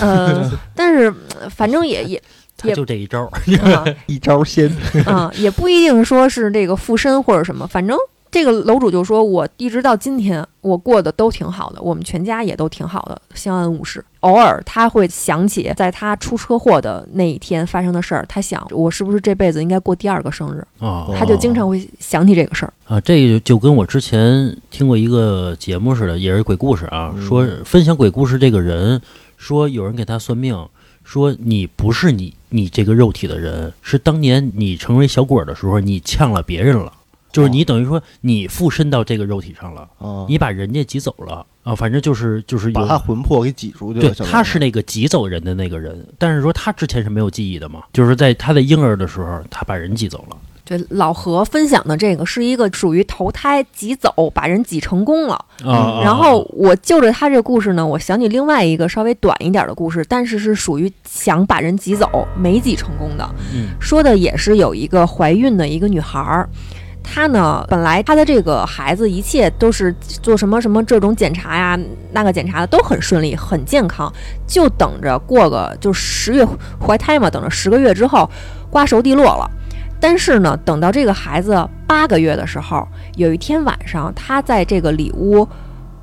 [0.00, 2.22] 呃， 但是呃反正也 也
[2.56, 3.28] 他就这一招
[4.06, 4.70] 一招鲜，
[5.06, 7.96] 嗯，也不一定说是这个附身或者什么，反正
[8.34, 14.04] 这个楼主就说，我一直到今天我过得都挺好的，我们全家也都挺好的，相安无事。
[14.22, 22.72] 偶尔他会想起在他出车祸的那一天发生的事儿，他想我是不是这辈子应该过第二个生日，啊他就经常会想起这个事儿。
[22.88, 29.00] 啊，这个就跟我之前听过一个节目似的，也是鬼故事啊，嗯说分享鬼故事这个人
[29.36, 30.58] 说有人给他算命，
[31.04, 36.92] 说你不是你你这个肉体的人，是当年你成为小鬼儿的时候你呛了别人了，
[37.34, 50.36] 就是你等于说你附身到这个肉体上了，啊，你把人家挤走了啊，反正就是就是有把他魂魄给挤出去对，他是那个挤走人的那个人，但是说他之前是没有记忆的嘛，就是在他的婴儿的时候，他把人挤走了。
[50.66, 55.34] 对老何分享的这个是一个属于投胎挤走，把人挤成功了。
[55.62, 63.34] 啊然后我就着他这个故事呢，我想起另外一个稍微短一点的故事，但是是属于想把人挤走没挤成功的。
[63.52, 66.48] 嗯说的也是有一个怀孕的一个女孩儿，
[67.04, 71.78] 她呢本来她的这个孩子一切都是做什么什么这种检查呀、
[72.12, 74.12] 那个检查的都很顺利、很健康，
[74.46, 76.44] 就等着过个就十月
[76.80, 78.28] 怀胎嘛，等着十个月之后
[78.70, 79.48] 瓜熟蒂落了。
[80.00, 82.86] 但是呢，等到这个孩子八个月的时候，
[83.16, 85.46] 有一天晚上，她在这个里屋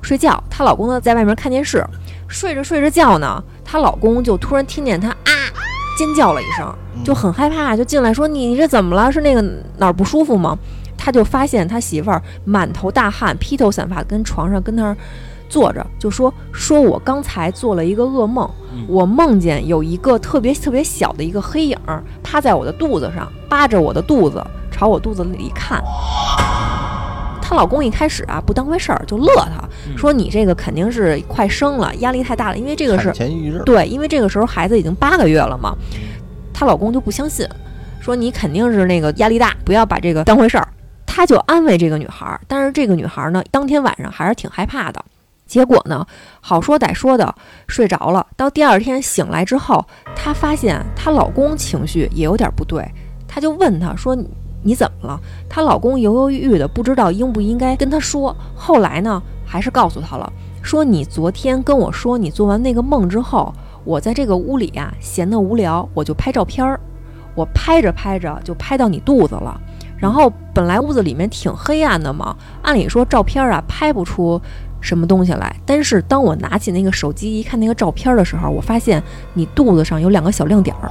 [0.00, 1.84] 睡觉，她老公呢在外面看电视，
[2.26, 5.30] 睡着睡着觉呢，她老公就突然听见她啊
[5.96, 9.12] 尖叫了一声，就很害怕，就进来说：“你你这怎么了？
[9.12, 9.40] 是那个
[9.76, 10.58] 哪儿不舒服吗？”
[11.04, 14.96] 他就发现他媳妇儿满头大汗、披头散发，跟床上跟那儿
[15.48, 25.82] 坐着，就说：“说我刚才做了一个噩梦，嗯我梦见有一个特别特别小的一个黑影儿趴在我的肚子上，扒着我的肚子，朝我肚子里看。”
[27.42, 33.28] 她老公一开始啊不当回事儿，就乐她，嗯说：“你这个肯定是快生了，压力太大了，因为这个是前
[33.64, 35.76] 对，因为这个时候孩子已经八个月了嘛，
[36.54, 37.44] 她老公就不相信，
[38.00, 40.68] 说你肯定是那个压力大，不要把这个当回事儿。
[41.14, 45.04] 他就安慰这个女孩，但是这个女孩呢，当天晚上还是挺害怕的。
[45.46, 46.06] 结果呢，
[46.40, 47.34] 好说歹说的
[47.68, 48.26] 睡着了。
[48.34, 49.84] 到第二天醒来之后，
[50.16, 52.90] 她发现她老公情绪也有点不对，
[53.28, 54.26] 她就问他说：“你
[54.62, 55.20] 你怎么了？”
[55.50, 58.34] 她老公犹犹豫豫的，不知道应不应该跟她说。
[58.54, 63.52] 后来呢，还是告诉她了，说：“你昨天跟我说你做完那个梦之后，
[63.84, 66.80] 我在这个屋里呀、闲得无聊，我就拍照片儿。
[67.34, 69.60] 我拍着拍着就拍到你肚子了。
[70.02, 74.40] 然后本来屋子里面挺黑暗的嘛，按理说照片啊拍不出
[74.80, 75.54] 什么东西来。
[75.64, 79.00] 但是当我拿起那个手机一看那个照片的时候，我发现
[79.34, 80.90] 你肚子上有两个小亮点儿，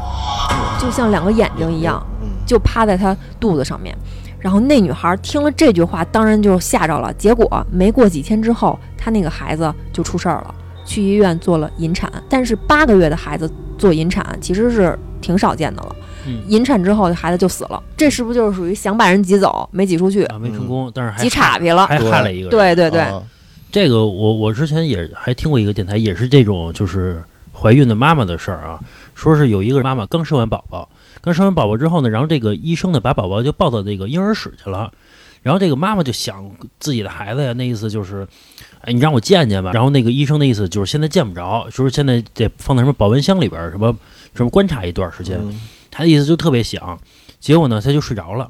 [0.79, 2.01] 就像两个眼睛一样，
[2.45, 3.93] 就趴在她肚子上面。
[4.39, 7.13] 然后那女孩听了这句话，当然就吓着了。
[7.15, 12.09] 结果没过几天之后，她那个孩子就出事儿了，去医院做了引产。
[12.29, 15.95] 但是八个月的孩子做引产其实是挺少见的了。
[16.25, 17.81] 嗯引产之后，孩子就死了。
[17.95, 21.87] 这是不是就是属于想把人挤走，没挤出去，啊，没成功，但是还挤岔劈了？
[21.87, 22.49] 还害了一个人。
[22.49, 23.23] 对对对，啊
[23.71, 28.79] 这个我我之前也还听过一个电台，也是这种就是怀孕的妈妈的事儿啊，
[29.15, 30.89] 说是有一个妈妈刚生完宝宝，
[31.21, 34.91] 刚生完宝宝之后呢，然后这个医生呢把宝宝就抱到这个婴儿室去了，
[35.41, 38.27] 然后这个妈妈就想自己的孩子呀，那意思就是，
[38.81, 39.71] 哎，你让我见见吧。
[39.73, 43.95] 然后那个医生的意思就是现在见不着，就是现在得放在什么保温箱里边，什么
[44.35, 45.39] 什么观察一段时间。
[45.41, 45.57] 嗯
[45.91, 46.99] 他的意思就特别想，
[47.39, 48.49] 结果呢，他就睡着了。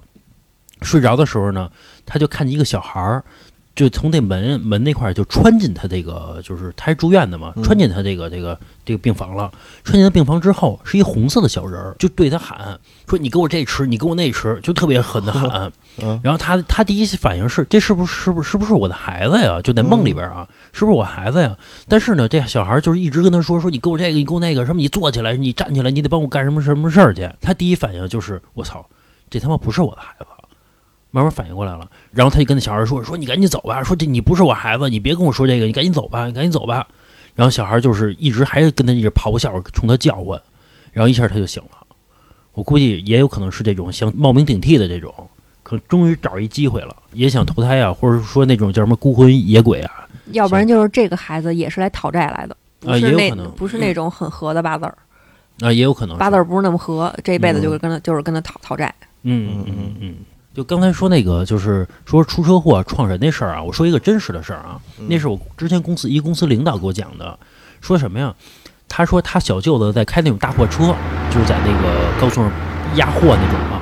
[0.84, 1.70] 睡着的时候呢，
[2.06, 3.26] 他就看见一个小孩儿，
[3.74, 9.50] 就从那门门那块儿就穿进他这个，就是他是住院的嘛，嗯穿进他这个这个这个病房了。
[9.84, 15.72] 穿进他病房之后，是一红色的小人儿，就对他喊说：“你给我这吃，你给我那吃。”就特别狠的喊。
[16.02, 19.62] 嗯然后他他第一反应是：这是不是是不是是不是我的孩子呀？
[19.62, 21.58] 就在梦里边啊，是不是我孩子呀？
[21.88, 27.30] 但是呢，这小孩就是一直跟他说说你给我这个，你给我那个，什么你坐起来，你站起来，你得帮我干什么什么事儿去。
[27.40, 28.86] 他第一反应就是我操，
[29.30, 30.26] 这他妈不是我的孩子。
[31.12, 36.88] 慢慢反应过来了，然后他就跟那小孩说说你赶紧走吧，说这你不是我孩子，你别跟我说这个，你赶紧走吧，你赶紧走吧。
[37.36, 40.42] 然后小孩就是一直还是跟他一直咆哮，冲他叫唤，
[40.92, 41.86] 然后一下他就醒了。
[42.54, 45.14] 我估计也有可能是这种想冒名顶替的这种，
[45.64, 54.98] 可终于找一机会了，也想投胎啊，或者说那种叫什么孤魂野鬼啊，要不然就是这个孩子也是来讨债来的，不啊是那也有可能不是那种很合的八字儿，
[55.62, 58.94] 啊，也有可能八字儿不是那么合，这一辈子就是跟他就是跟他讨讨债。
[59.24, 60.16] 嗯嗯嗯嗯。
[60.54, 67.40] 就刚才说那个，就是说出车祸撞人那事儿啊，我说一个真实的事儿啊，嗯那是我之前公司一公司领导给我讲的，
[67.80, 68.34] 说什么呀？
[68.90, 70.94] 他说他小舅子在开那种大货车，
[71.30, 72.52] 就是在那个高速上
[72.96, 73.82] 压货那种嘛。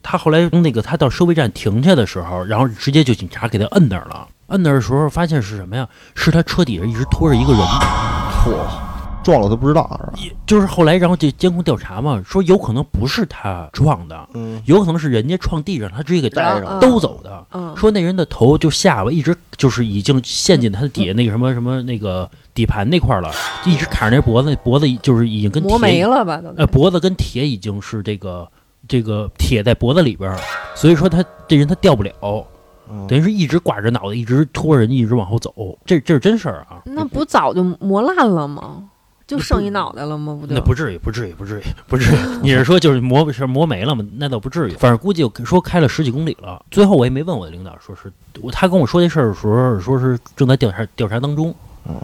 [0.00, 4.28] 他后来从那个他到收费站停下的时候，然后直接就警察给他摁那儿了。
[4.48, 5.88] 摁那儿的时候发现是什么呀？
[6.14, 7.60] 是他车底下一直拖着一个人。
[7.60, 8.54] 嚯，
[9.24, 10.36] 撞了都不知道是吧？
[10.46, 17.44] 就是后来，然后这监控调查嘛，说有可能不是他撞的，嗯，有可能是人家撞地上，他直接给带上兜走的。
[17.52, 23.32] 嗯，说那人的头就下巴一直就是已经陷进他的底下那个什么什么那个底盘那块儿了，
[23.64, 26.36] 就一直卡着那脖子，脖子就是已经跟磨铁没了吧？
[26.36, 28.46] 都呃，脖子跟铁已经是这个
[28.86, 30.38] 这个铁在脖子里边儿，
[30.74, 32.46] 所以说他这人他掉不了，
[32.90, 35.52] 嗯等于是一直挂着脑袋，一直拖着人一直往后走，
[35.86, 36.82] 这这是真事儿啊。
[36.84, 38.82] 那不早就磨烂了吗？
[39.26, 40.36] 就剩一脑袋了吗？
[40.38, 42.16] 不对那不至于，不至于，不至于，不至于。
[42.42, 44.04] 你是说就是磨是磨没了吗？
[44.16, 44.72] 那倒不至于。
[44.72, 46.62] 反正估计说开了十几公里了。
[46.70, 51.54] 最后我也没问我的领导，说是我他跟我说这事儿的时候，说是正在调查调查当中。
[51.88, 51.94] 嗯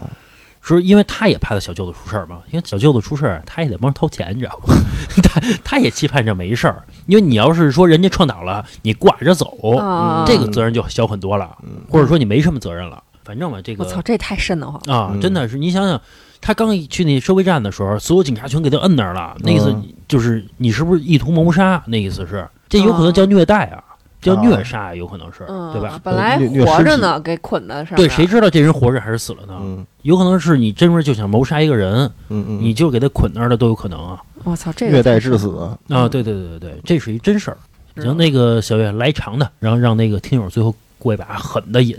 [0.63, 4.75] 说因为他也怕他小舅子出事儿嘛，因为小舅子出事儿，他也得帮着掏钱，你知道吗？
[5.23, 13.03] 他他也期盼着没事儿，因为你要是说人家撞倒了，你挂着走，啊，这个责任就小很多了，嗯或者说你没什么责任了。
[13.23, 14.93] 反正嘛，这个我操，这太瘆得慌了。
[14.93, 15.99] 啊，嗯真的是，你想想，
[16.41, 21.81] 他刚一去那收费站的时候，所有警察全给他摁那儿了，那意思嗯就是你是不是意图谋杀？
[21.85, 23.81] 那意思是，这有可能叫虐待啊，
[24.21, 25.99] 叫虐杀，有可能是，嗯，对吧？
[26.03, 27.95] 本来活着呢，给捆在上面。
[27.95, 29.55] 对，谁知道这人活着还是死了呢？
[29.61, 34.19] 嗯有可能是你真是就想谋杀一个人，嗯嗯，你就给他捆那儿的都有可能啊！
[34.43, 35.77] 我操，这个虐待致死了。
[35.89, 37.57] 啊，对对对对对，这是一真事儿。
[38.01, 41.95] 行，那个小月来长的，然后让那个听友最后过一把狠的瘾。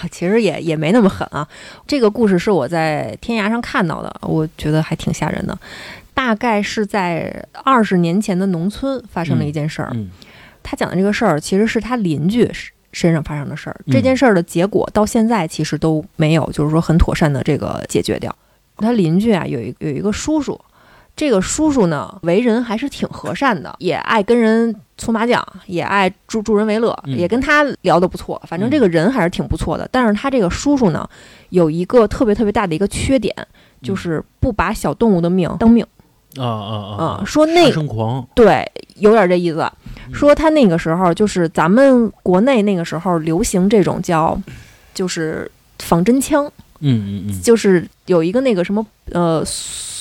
[0.00, 1.46] 啊 其实也也没那么狠啊。
[1.86, 5.58] 这个故事是我在天涯上看到的，我觉得还挺吓人的。
[6.12, 9.90] 大概是在二十年前的农村发生了一件事儿。
[9.94, 10.10] 嗯
[10.68, 13.76] 他讲的这个事儿其实是他邻居身身上发生的事儿。
[13.86, 18.34] 嗯这件事儿的结果到现在其实都没有，就是说很妥善的这个解决掉。
[18.78, 20.60] 他邻居啊有一有一个叔叔，
[21.16, 28.40] 这个叔叔呢为人还是挺和善的，也爱跟人搓麻将，也爱助助人为乐，嗯也跟他聊得不错。
[28.46, 29.88] 反正这个人还是挺不错的。
[29.90, 31.08] 但是他这个叔叔呢
[31.48, 33.34] 有一个特别特别大的一个缺点，
[33.82, 35.84] 就是不把小动物的命当命。
[36.36, 39.60] 啊啊啊啊说那生狂，对，有点这意思。
[39.60, 44.40] 嗯说他那个时候就是咱们国内那个时候流行这种叫，
[44.94, 46.44] 就是仿真枪，
[46.80, 49.42] 嗯嗯嗯，就是有一个那个什么呃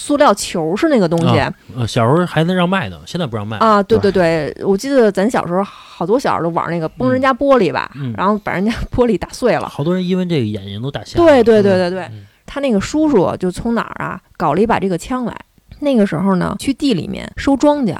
[0.05, 3.57] 塑料球是那个东西啊呃，小时候还能让卖呢，现在不让卖。
[3.57, 9.67] 啊，对对对，我记得咱小时候好多小孩都玩那个崩人家玻璃吧，嗯然后把人家 玻璃打碎了。
[9.67, 11.25] 好多人因为这个眼睛都打瞎了。
[11.25, 15.35] 对对对对对，嗯他那个叔叔就从哪儿啊搞了一把这个枪来。
[15.79, 17.97] 那个时候呢，去地里面收庄稼，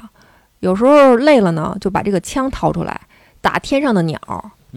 [0.59, 3.01] 有时候累了呢，就把这个枪掏出来
[3.41, 4.19] 打天上的鸟，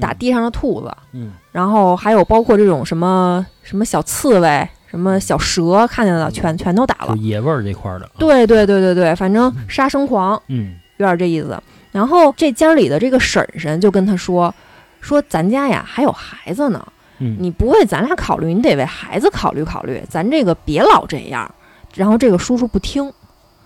[0.00, 7.14] 打地上的兔子，嗯然后还有包括这种什么什么小刺猬、什么小蛇，看见了全全都打了。
[7.14, 8.06] 就野味儿这块儿的。
[8.06, 11.60] 啊，对对对对对，反正杀生狂，嗯有点这意思。
[11.92, 14.54] 然后这家里的这个婶婶就跟他说
[15.00, 16.86] ：“说咱家呀还有孩子呢，
[17.18, 20.02] 嗯，你不为咱俩考虑，你得为孩子考虑考虑。
[20.08, 21.50] 咱这个别老这样。”
[21.94, 23.10] 然后这个叔叔不听，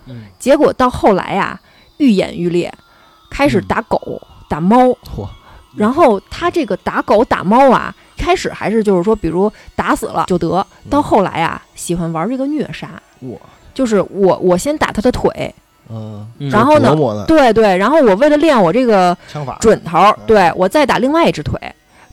[0.07, 1.61] 嗯结果到后来呀，
[1.99, 2.73] 愈演愈烈，
[3.31, 4.77] 开始嗯打狗、打猫。
[5.05, 5.29] 嚯，
[5.77, 13.41] 然后他这个打狗打猫啊，开始还是就是说，比如打死了就得，到后来啊，喜欢玩这个虐杀，我
[13.75, 15.55] 就是我我先打他的腿，
[15.89, 16.51] 嗯，嗯。
[16.51, 16.95] 然后呢
[17.27, 21.59] 对对，然后我为了练我这个枪法，准头儿，对我再打另外一只腿。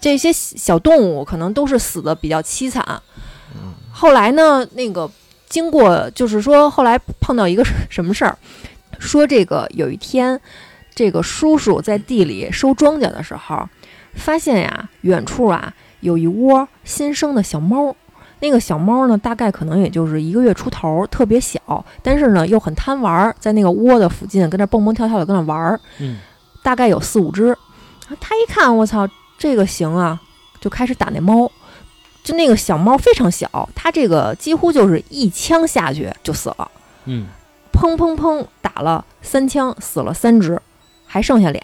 [0.02, 2.84] 这些小动物可能都是死的比较凄惨。
[3.56, 3.74] 嗯。
[3.92, 5.10] 后来呢，那个
[5.50, 8.38] 经过就是说，后来碰到一个什么事儿，
[8.98, 10.40] 说这个有一天，
[11.00, 13.70] 这个叔叔在地里收庄稼的时候，
[14.16, 17.96] 发现呀，远处啊有一窝新生的小猫。
[18.42, 21.58] 那个小猫呢，大概可能也就是一个月出头，特别小，
[22.04, 25.80] 但是呢又很贪玩儿，在那个窝的附近跟那蹦蹦跳跳的跟那玩儿。
[26.00, 26.20] 嗯
[26.62, 27.48] 大概有四五只。
[27.54, 27.58] 啊
[28.20, 29.08] 他一看，我操，
[29.38, 30.20] 这个行啊，
[30.60, 31.50] 就开始打那猫。
[32.26, 36.70] 就那个小猫非常小，它这个几乎就是一枪下去就死了，
[37.06, 37.28] 嗯
[37.72, 40.62] 砰砰砰打了三枪，死了三只，
[41.10, 41.62] 还剩下俩。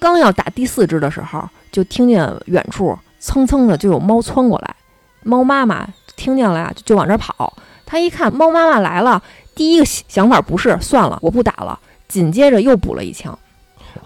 [0.00, 4.74] 刚要打第四只的时候，就听见远处蹭蹭的就有猫窜过来，
[5.22, 7.52] 猫妈妈听见了呀，就往这儿跑。
[7.84, 9.22] 他一看猫妈妈来了，
[9.54, 13.38] 第一个想法不是算了，我不打了，紧接着又补了一枪。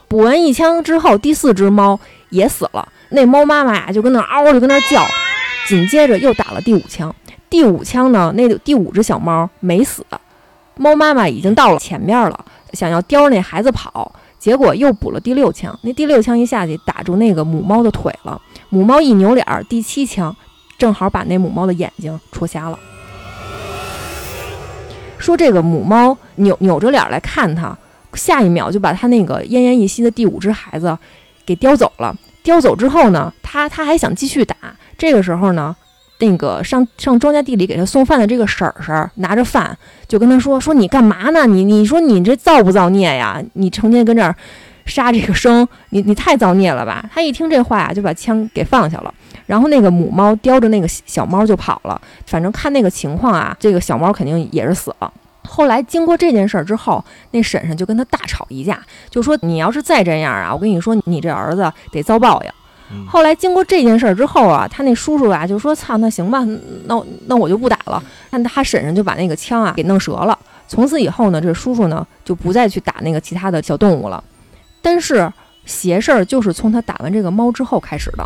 [0.08, 1.98] 补完一枪之后，第四只猫
[2.30, 2.88] 也死了。
[3.10, 5.06] 那猫妈妈呀，就跟那嗷就跟那叫，
[5.66, 7.14] 紧接着又打了第五枪。
[7.48, 10.04] 第五枪呢，那第五只小猫没死，
[10.76, 15.78] 猫妈妈已经到了前面了，想要叼着那孩子跑，结果又补了第六枪。
[15.82, 20.34] 那第六枪一下去打住那个母猫的腿了，母猫一扭脸儿，第七枪
[20.78, 22.78] 正好把那母猫的眼睛戳瞎了。
[25.18, 27.76] 说这个母猫扭扭着脸来看他，
[28.14, 30.96] 下一秒就把他那个奄奄一息的第五只孩子
[31.44, 32.14] 给叼走了。
[32.42, 34.54] 叼走之后呢，他他还想继续打。
[34.96, 35.74] 这个时候呢，
[36.18, 39.76] 那个上上庄稼地里给他送饭的这个婶婶拿着饭
[40.08, 41.46] 就跟他说：“说你干嘛呢？
[41.46, 43.42] 你你说你这造不造孽呀？
[43.52, 44.34] 你成天跟这儿
[44.86, 49.12] 杀这个生，你你太造孽了吧？”他一听这话呀，就把枪给放下了。
[49.44, 52.00] 然后那个母猫叼着那个小猫就跑了。
[52.26, 55.12] 反正看那个情况啊，这个小猫肯定也是死了。
[55.42, 62.50] 后来经过这件事儿之后，那婶婶就跟他大吵一架，就说你要是再这样啊，我跟你说，你这儿子得遭报应。
[63.08, 66.44] 后来经过这件事儿之后啊，他那叔叔啊就说：“操，那行吧，
[66.84, 70.38] 那那我就不打了。”但他婶婶就把那个枪啊给弄折了。
[70.68, 74.22] 从此以后呢，这叔叔呢就不再去打那个其他的小动物了。
[74.82, 75.32] 但是
[75.64, 78.24] 邪事儿就是从他打完这个猫之后开始的。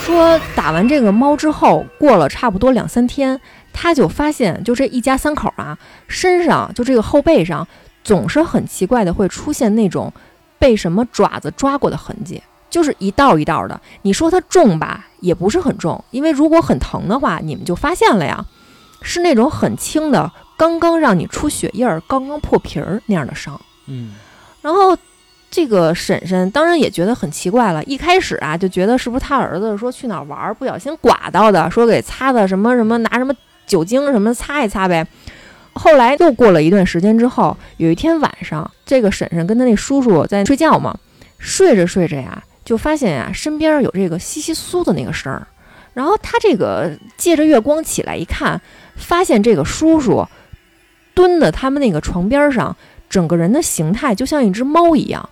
[0.00, 3.40] 说打完这个猫之后，过了差不多两三天，
[3.72, 7.66] 他就发现，就这一家三口啊，身上就这个后背上，
[8.06, 10.12] 总是很奇怪的会出现那种
[10.60, 12.40] 被什么爪子抓过的痕迹，
[12.70, 13.80] 就是一道一道的。
[14.02, 18.46] 你说它重吧，也不是很重，因为如果很疼的话，你们就发现了呀，
[19.02, 23.60] 是那种很轻的，刚刚让你出血印儿，刚刚破皮儿那样的伤。
[23.88, 24.14] 嗯
[24.62, 24.96] 然后
[25.50, 33.34] 这个婶婶当然也觉得很奇怪了，一开始啊就觉得是不是他儿子说去哪儿玩儿不小心刮到的，说给擦的什么什么拿什么
[33.66, 35.04] 酒精什么擦一擦呗。
[35.76, 40.98] 后来又过了一段时间之后，有一天晚上，这个婶婶跟他那叔叔在睡觉嘛，
[41.38, 45.46] 睡着睡着呀，就发现呀身边有这个窸窸窣的那个声儿，
[45.94, 48.60] 然后他这个借着月光起来一看，
[48.96, 50.26] 发现这个叔叔
[51.14, 52.76] 蹲在他们那个床边上。
[53.08, 55.30] 整个人的形态就像一只猫一样，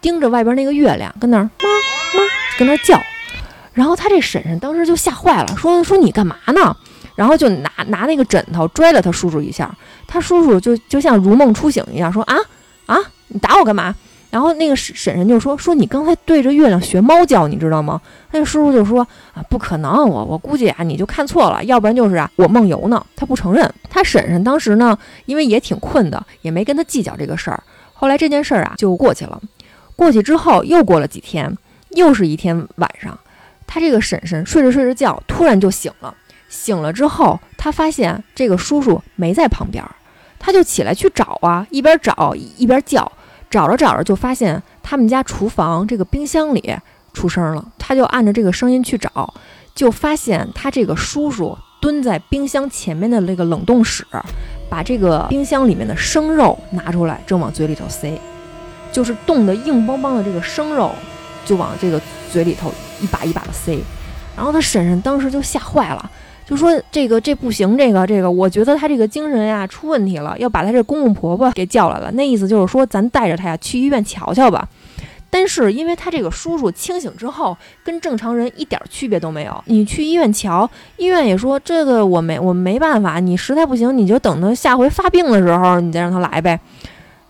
[0.00, 1.68] 盯着外边那个月亮，跟那儿妈
[2.18, 2.26] 妈
[2.58, 2.98] 跟那儿叫。
[3.74, 6.74] 然后他这婶婶当时就吓坏了，说说你干嘛呢？
[7.14, 9.74] 然后就拿拿那个枕头拽了他叔叔一下，
[10.06, 12.36] 他叔叔就就像如梦初醒一样，说啊
[12.86, 12.96] 啊，
[13.28, 13.94] 你打我干嘛？
[14.30, 18.00] 然后那个婶婶就说说你刚才对着月亮学猫叫，你知道吗？
[18.30, 19.04] 那叔叔就说
[19.34, 23.04] 啊，不可能，我我估计啊你就看错了，要不然就是啊我梦游呢。
[23.16, 23.68] 他不承认。
[23.88, 24.96] 他婶婶当时呢，
[25.26, 27.60] 因为也挺困的，也没跟他计较这个事儿。
[27.92, 29.40] 后来这件事儿啊就过去了。
[29.96, 31.58] 过去之后又过了几天，
[31.90, 33.18] 又是一天晚上，
[33.66, 36.14] 他这个婶婶睡着睡着觉，突然就醒了。
[36.50, 39.82] 醒了之后，他发现这个叔叔没在旁边，
[40.38, 43.10] 他就起来去找啊，一边找一边叫，
[43.48, 46.76] 找着找着就发现他们家厨房这个冰箱里
[47.14, 49.32] 出声了，他就按着这个声音去找，
[49.74, 54.04] 就发现他这个叔叔蹲在冰箱前面的那个冷冻室，
[54.68, 58.20] 把这个冰箱里面的生肉拿出来，正往嘴里头塞，
[58.92, 60.92] 就是冻得硬邦邦的这个生肉，
[61.44, 63.78] 就往这个嘴里头一把一把的塞，
[64.36, 66.10] 然后他婶婶当时就吓坏了。
[66.50, 72.10] 就说这个这不行，这个这个，我觉得他这个精神呀出问题了，要把他这公公婆婆给叫来了。
[72.10, 74.68] 那意思就是说，咱带着他呀去医院瞧瞧吧。
[75.30, 86.58] 但是因为他这个叔叔清醒之后跟正常人一点区别都没有，你去医院瞧，医院也说这个我没我没办法，你实在不行你就等他下回发病的时候你再让他来呗。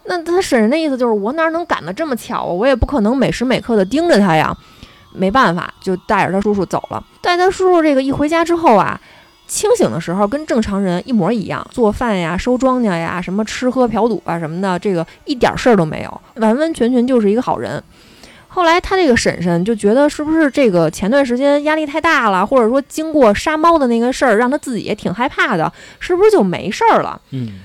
[0.06, 2.46] 那他婶婶的意思就是我哪能赶得这么巧啊？
[2.46, 4.56] 我也不可能每时每刻的盯着他呀。
[5.12, 7.02] 没办法，就带着他叔叔走了。
[7.20, 9.00] 带他叔叔这个一回家之后啊，
[9.46, 17.82] 清醒的时候跟正常人一模一样，做饭呀、收庄稼呀、什么吃喝嫖赌啊什么的，这个一点事儿都没有，完完全全就是一个好人。
[18.52, 27.20] 后来他这个婶婶就觉得是不是这个前段时间压力太大了，或者说经过杀猫的那个事儿，让他自己也挺害怕的，是不是就没事儿了？
[27.30, 27.60] 嗯，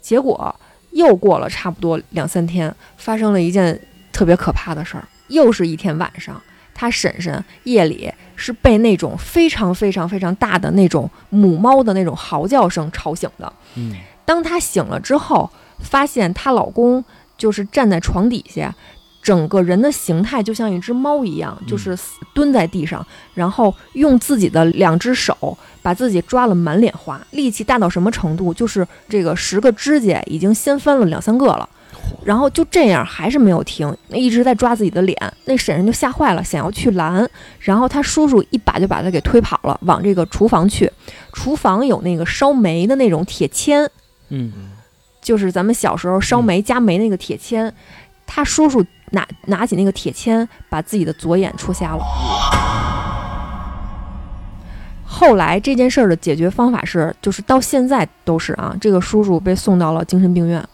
[0.00, 0.54] 结果
[0.92, 3.80] 又过了差不多两三天，发生了一件
[4.12, 6.40] 特别可怕的事儿，又是一天晚上。
[6.80, 13.52] 他婶婶夜里是被那种非常非常非常大的那种母猫的那种嚎叫声吵醒的。
[13.74, 15.50] 嗯，当她醒了之后，
[15.80, 17.04] 发现她老公
[17.36, 18.74] 就是站在床底下，
[19.22, 21.94] 整个人的形态就像一只猫一样，就是
[22.32, 25.36] 蹲在地上，然后用自己的两只手
[25.82, 28.54] 把自己抓了满脸花，力气大到什么程度？
[28.54, 31.68] 就是这个十个指甲已经掀翻了两三个了。
[32.24, 35.16] 然后就这样还是没有停，一直在抓自己的脸。
[35.46, 37.28] 那婶婶就吓坏了，想要去拦，
[37.58, 40.90] 然后他叔叔一把就把他给推跑了，往这个厨房去。
[41.32, 43.90] 厨房有那个烧煤的那种铁签，
[44.28, 44.52] 嗯，
[45.22, 47.72] 就是咱们小时候烧煤加煤那个铁签。
[48.26, 52.04] 他叔叔拿拿起那个铁签，把自己的左眼戳瞎了。
[55.04, 60.64] 后来这件事儿的解决方法是，就是到现在都是啊，这个叔叔被送到了精神病院，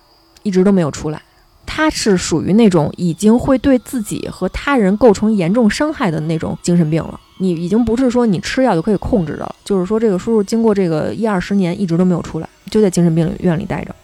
[0.46, 1.20] 一直都没有出来。
[1.66, 7.18] 他是属于那种已经会对自己和他人构成严重伤害的那种精神病了。
[7.38, 9.54] 你已经不是说你吃药就可以控制的了。
[9.64, 13.94] 就是说，这个叔叔经过这个一二十年，一直都没有出来，就在精神病院里待着。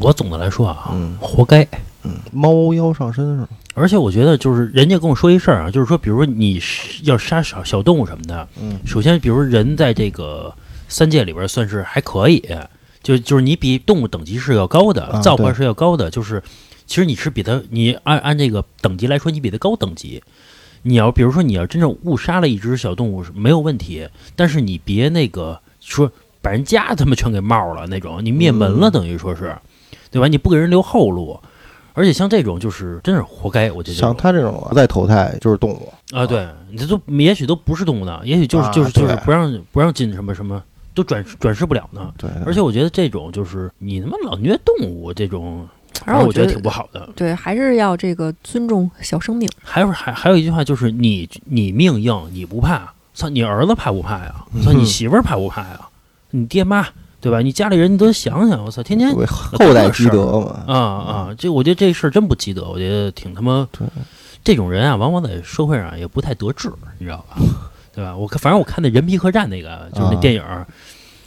[0.00, 1.66] 我总的来说啊，嗯活该。
[2.02, 3.48] 嗯，猫妖上身是吧？
[3.74, 10.52] 而且我觉得，就是人家跟我说一事儿啊，就是说，比如说你是要杀小小动物什么的，嗯首先，比如人在这个
[10.88, 12.44] 三界里边算是还可以，
[13.06, 16.42] 就就是你比动物等级是要高的，啊造化是要高的，就是
[16.86, 20.20] 其实你是比它，你按按这个等级来说，你比它高等级。
[20.82, 26.10] 你要比如说你要真正误杀了一只小动物是没有问题，但是你别那个说
[26.42, 29.56] 把人家他妈全给冒了那种，你灭门了，嗯等于说是，
[30.10, 30.26] 对吧？
[30.26, 31.38] 你不给人留后路。
[31.94, 40.62] 而且像这种就是真是活该，我觉得像他这种不再投胎就是动物，啊，对，你这都也许都不是动物呢，也许就是啊就是就是不让不让进什么什么，
[40.96, 42.10] 都转转世不了呢。
[42.16, 45.68] 对，而且我觉得这种就是你他妈老虐动物这种，
[46.04, 47.08] 反正我觉得挺不好的。
[47.14, 49.48] 对，还是要这个尊重小生命。
[49.62, 54.34] 还有还还有一句话就是你你命硬你不怕，操你儿子怕不怕呀？
[54.64, 55.80] 操你嗯媳妇儿怕不怕呀？
[56.30, 56.88] 你爹妈
[57.20, 57.40] 对吧？
[57.40, 60.64] 你家里人你都想想，我操，天天后代积德嘛。
[60.66, 63.86] 啊啊，这我觉得这事儿真不积德，我觉得挺他妈对，
[64.42, 67.36] 这种人啊，往往在社会上也不太得志，你知道吧？
[67.96, 68.14] 对吧？
[68.14, 70.66] 我看反正我看那人皮客栈那个就是那啊电影儿，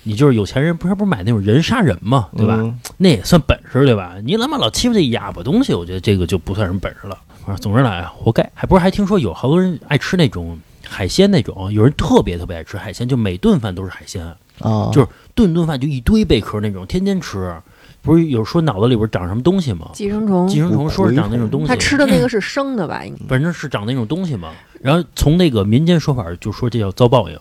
[0.03, 2.55] 你就是有钱人不是不是买那种人杀人嘛，对吧？
[2.59, 4.15] 嗯那也算本事，对吧？
[4.23, 7.17] 你他妈老欺负这哑巴东西，我觉得这个就不算什么本事了。
[7.45, 8.47] 啊，总之来啊，活该。
[8.53, 14.23] 还不是还听说有好多人爱吃那种海鲜那种，有人特别特别爱吃海鲜，就每顿饭都是海鲜，
[14.59, 17.55] 啊，就是顿顿饭就一堆贝壳那种，天天吃。
[18.01, 19.89] 不是有说脑子里边长什么东西吗？
[19.93, 23.03] 寄生虫，寄生虫说是长那种东西，他吃的那个是生的吧？
[23.05, 24.51] 应该反正是长那种东西嘛。
[24.81, 27.37] 然后从那个民间说法就说这叫遭报应，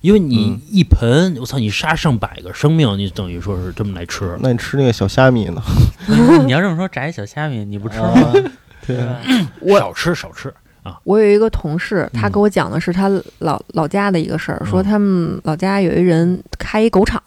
[0.00, 4.36] 因为你嗯一盆，我操，你杀上百个生命，你等于说是这么来吃。
[4.40, 5.62] 那你吃那个小虾米呢？
[6.44, 8.08] 你要这么说，炸一小虾米你不吃吗？
[8.08, 8.32] 啊
[8.86, 9.16] 对啊？
[9.60, 17.22] 我少吃少吃啊，我有一个同事，他嗯给我讲的是他老老家的一个事儿，说嗯他们老家有一人开一狗场，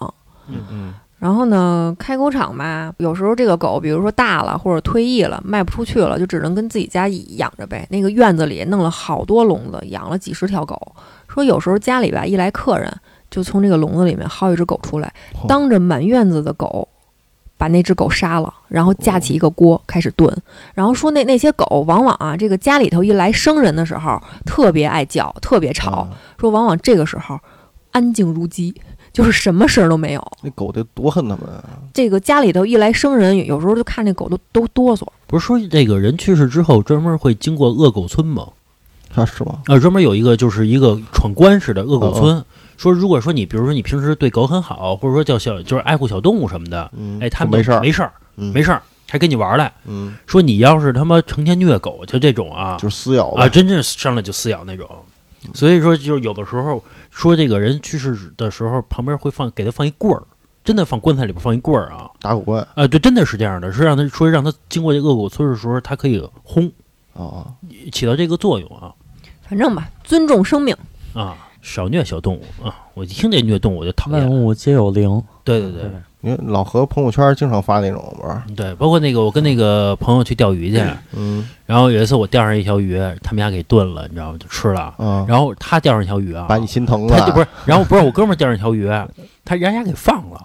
[0.50, 7.88] 嗯嗯然后呢，开狗场吧，有时候这个狗，比如说大了或者退役了，卖不出去了，就只能跟自己家养着呗。
[7.90, 10.80] 那个院子里弄了好多笼子，养了几十条狗。
[11.28, 12.92] 说有时候家里吧一来客人，
[13.32, 15.12] 就从这个笼子里面薅一只狗出来，
[15.48, 16.88] 当着满院子的狗
[17.58, 20.32] 把那只狗杀了，然后架起一个锅开始炖。
[20.76, 25.92] 然后说那那些狗往往啊，这个家里头一来生人的时候特别爱叫，特别吵。
[25.92, 26.10] 啊
[26.40, 27.40] 说往往这个时候
[27.92, 28.80] 安静如鸡，
[29.18, 30.32] 就是什么声儿都没有。
[30.44, 31.64] 那狗得多恨他们啊！
[31.92, 35.08] 这个家里头一来生人，有时候就看这狗都都哆嗦。
[35.26, 38.48] 不是说这个人去世之后专门会经过恶狗村吗？
[39.16, 39.60] 啊是吗？
[39.66, 42.46] 啊，专门有一个就是一个闯关似的恶狗村。
[42.78, 49.74] 说如果说你比如说你平时对狗很好，或者说叫小就是爱护小动物什么的，嗯，哎，他们没事儿，没事儿，嗯没事儿，还跟你玩儿来。
[49.86, 54.88] 嗯，说你要是他妈成天虐狗，就这种啊就是撕咬啊，真正上来就撕咬那种。
[55.54, 56.84] 所以说，就是有的时候
[57.18, 60.22] 说这个人去世的时候，旁边会放给他放一棍儿，
[60.64, 66.72] 真的放棺材里边放一棍儿啊打狗棍啊，对，真的是这样的，是让他说让他经过这恶狗村的时候，他可以轰，
[67.16, 67.52] 啊，
[67.92, 68.94] 起到这个作用啊
[69.42, 70.78] 反正吧，尊重生命。
[71.16, 72.86] 啊，少虐小动物啊！
[72.94, 74.20] 我一听这虐动物我就讨厌。
[74.20, 75.90] 万物皆有灵，对对对
[76.28, 78.56] 因为老何朋友圈经常发那种不是？
[78.56, 84.38] 对，包括那个我跟那个朋友去钓鱼去，嗯然后有一次我钓上一条鱼，他们家给炖了，你知道吗？
[84.38, 84.94] 就吃了。
[84.98, 88.90] 嗯，然后他钓上一条鱼啊，把你心疼了他就不是，然后不是我哥们儿钓上一条鱼，
[89.46, 90.42] 他人家给放了。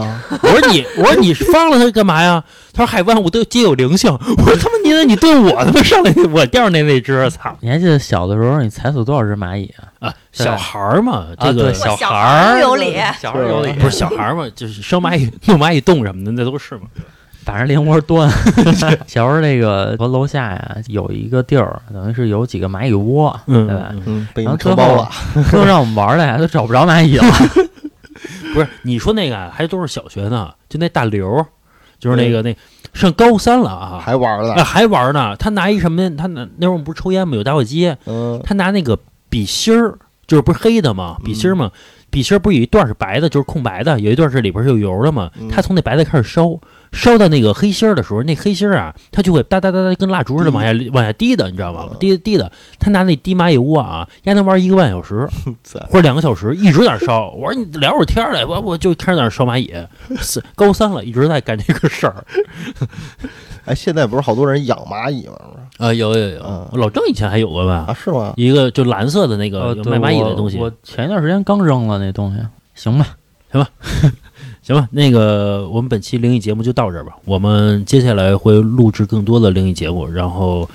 [0.00, 0.22] 啊？
[0.42, 2.42] 我说你，我说你放了它干嘛呀？
[2.72, 4.10] 他说海万物都皆有灵性。
[4.12, 10.08] 我说他妈你那你对我他妈上来我钓上那那只，操你还记得小的时候你踩死多少只蚂蚁啊？
[10.08, 10.14] 啊！
[10.32, 16.82] 小孩儿嘛，这啊，个、对，小孩孩儿儿有理小孩儿有理，不是小孩儿嘛，就是生蚂蚁、弄蚂蚁洞什么的，那都是嘛。
[17.46, 18.28] 把人连窝端。
[19.06, 23.86] 小时候那个我楼下呀有一个地儿，等于是有几个蚂蚁窝，嗯，对吧？
[23.92, 25.08] 嗯嗯，被你然后最后承包了。
[25.52, 27.24] 都让我们玩来，都找不着蚂蚁了。
[28.56, 31.44] 不是 你说那个啊还都是小学呢，就那大刘，
[31.98, 32.56] 就是那个那
[32.94, 35.36] 上高三了啊，还玩啊了，还玩呢。
[35.36, 36.16] 他拿一什么？
[36.16, 37.36] 他拿那会儿我们不是抽烟吗？
[37.36, 38.98] 有打火机，嗯他拿那个
[39.28, 41.16] 笔芯儿，就是不是黑的吗？
[41.24, 41.70] 笔芯儿嘛，
[42.10, 45.30] 笔芯儿不是有一段是白的，就是空白的，有一段是里边是有油的嘛。
[45.38, 46.58] 嗯他从那白的开始烧，
[46.96, 51.96] 烧到那个黑心儿的时候，那黑心儿啊，它就会哒哒哒哒跟蜡烛似的往下往下滴的，你知道吗嗯？
[52.00, 55.28] 滴滴的，他拿那滴蚂蚁窝啊，丫能玩一个半小时
[55.90, 57.30] 或者两个小时，一直在那烧。
[57.32, 59.72] 我说你聊会儿天儿来，我我就开始在那烧蚂蚁。
[60.54, 62.24] 高三了，一直在干这个事儿。
[63.66, 65.34] 哎，现在不是好多人养蚂蚁吗？
[65.78, 67.84] 啊，有有有嗯，老郑以前还有过吧？
[67.88, 68.32] 啊，是吗？
[68.36, 70.56] 一个就蓝色的那个卖蚂蚁的东西。
[70.56, 72.40] 我前一段时间刚扔了那东西，
[72.74, 73.16] 行吧？
[73.52, 73.68] 行吧，
[74.66, 77.14] 行吧那个我们本期灵异节目就到这儿吧。
[77.24, 80.68] 我们接下来会录制更多的灵异节目，然后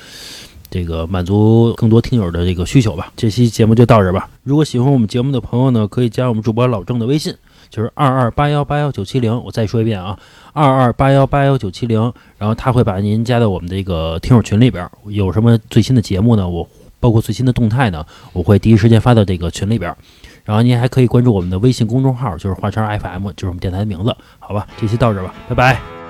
[0.69, 3.11] 这个满足更多听友的这个需求吧。
[3.17, 4.29] 这期节目就到这儿吧。
[4.43, 7.35] 如果喜欢我们节目的朋友呢，可以加我们主播老郑的微信，
[7.69, 9.43] 就是二二八幺八幺九七零。
[9.43, 10.17] 我再说一遍啊，
[10.53, 11.99] 二二八幺八幺九七零。
[12.37, 14.89] 然后他会把您加到我们这个听友群里边。
[15.07, 16.47] 有什么最新的节目呢？
[16.47, 16.65] 我
[17.01, 19.93] 包括最新的动态呢，我会第一时间发到这个群里边。
[20.43, 24.67] 然后您还可以关注我们的微信公众号，就是华山 FM，就是我们电台的名字，好吧？
[24.77, 26.00] 这期到这吧，拜拜。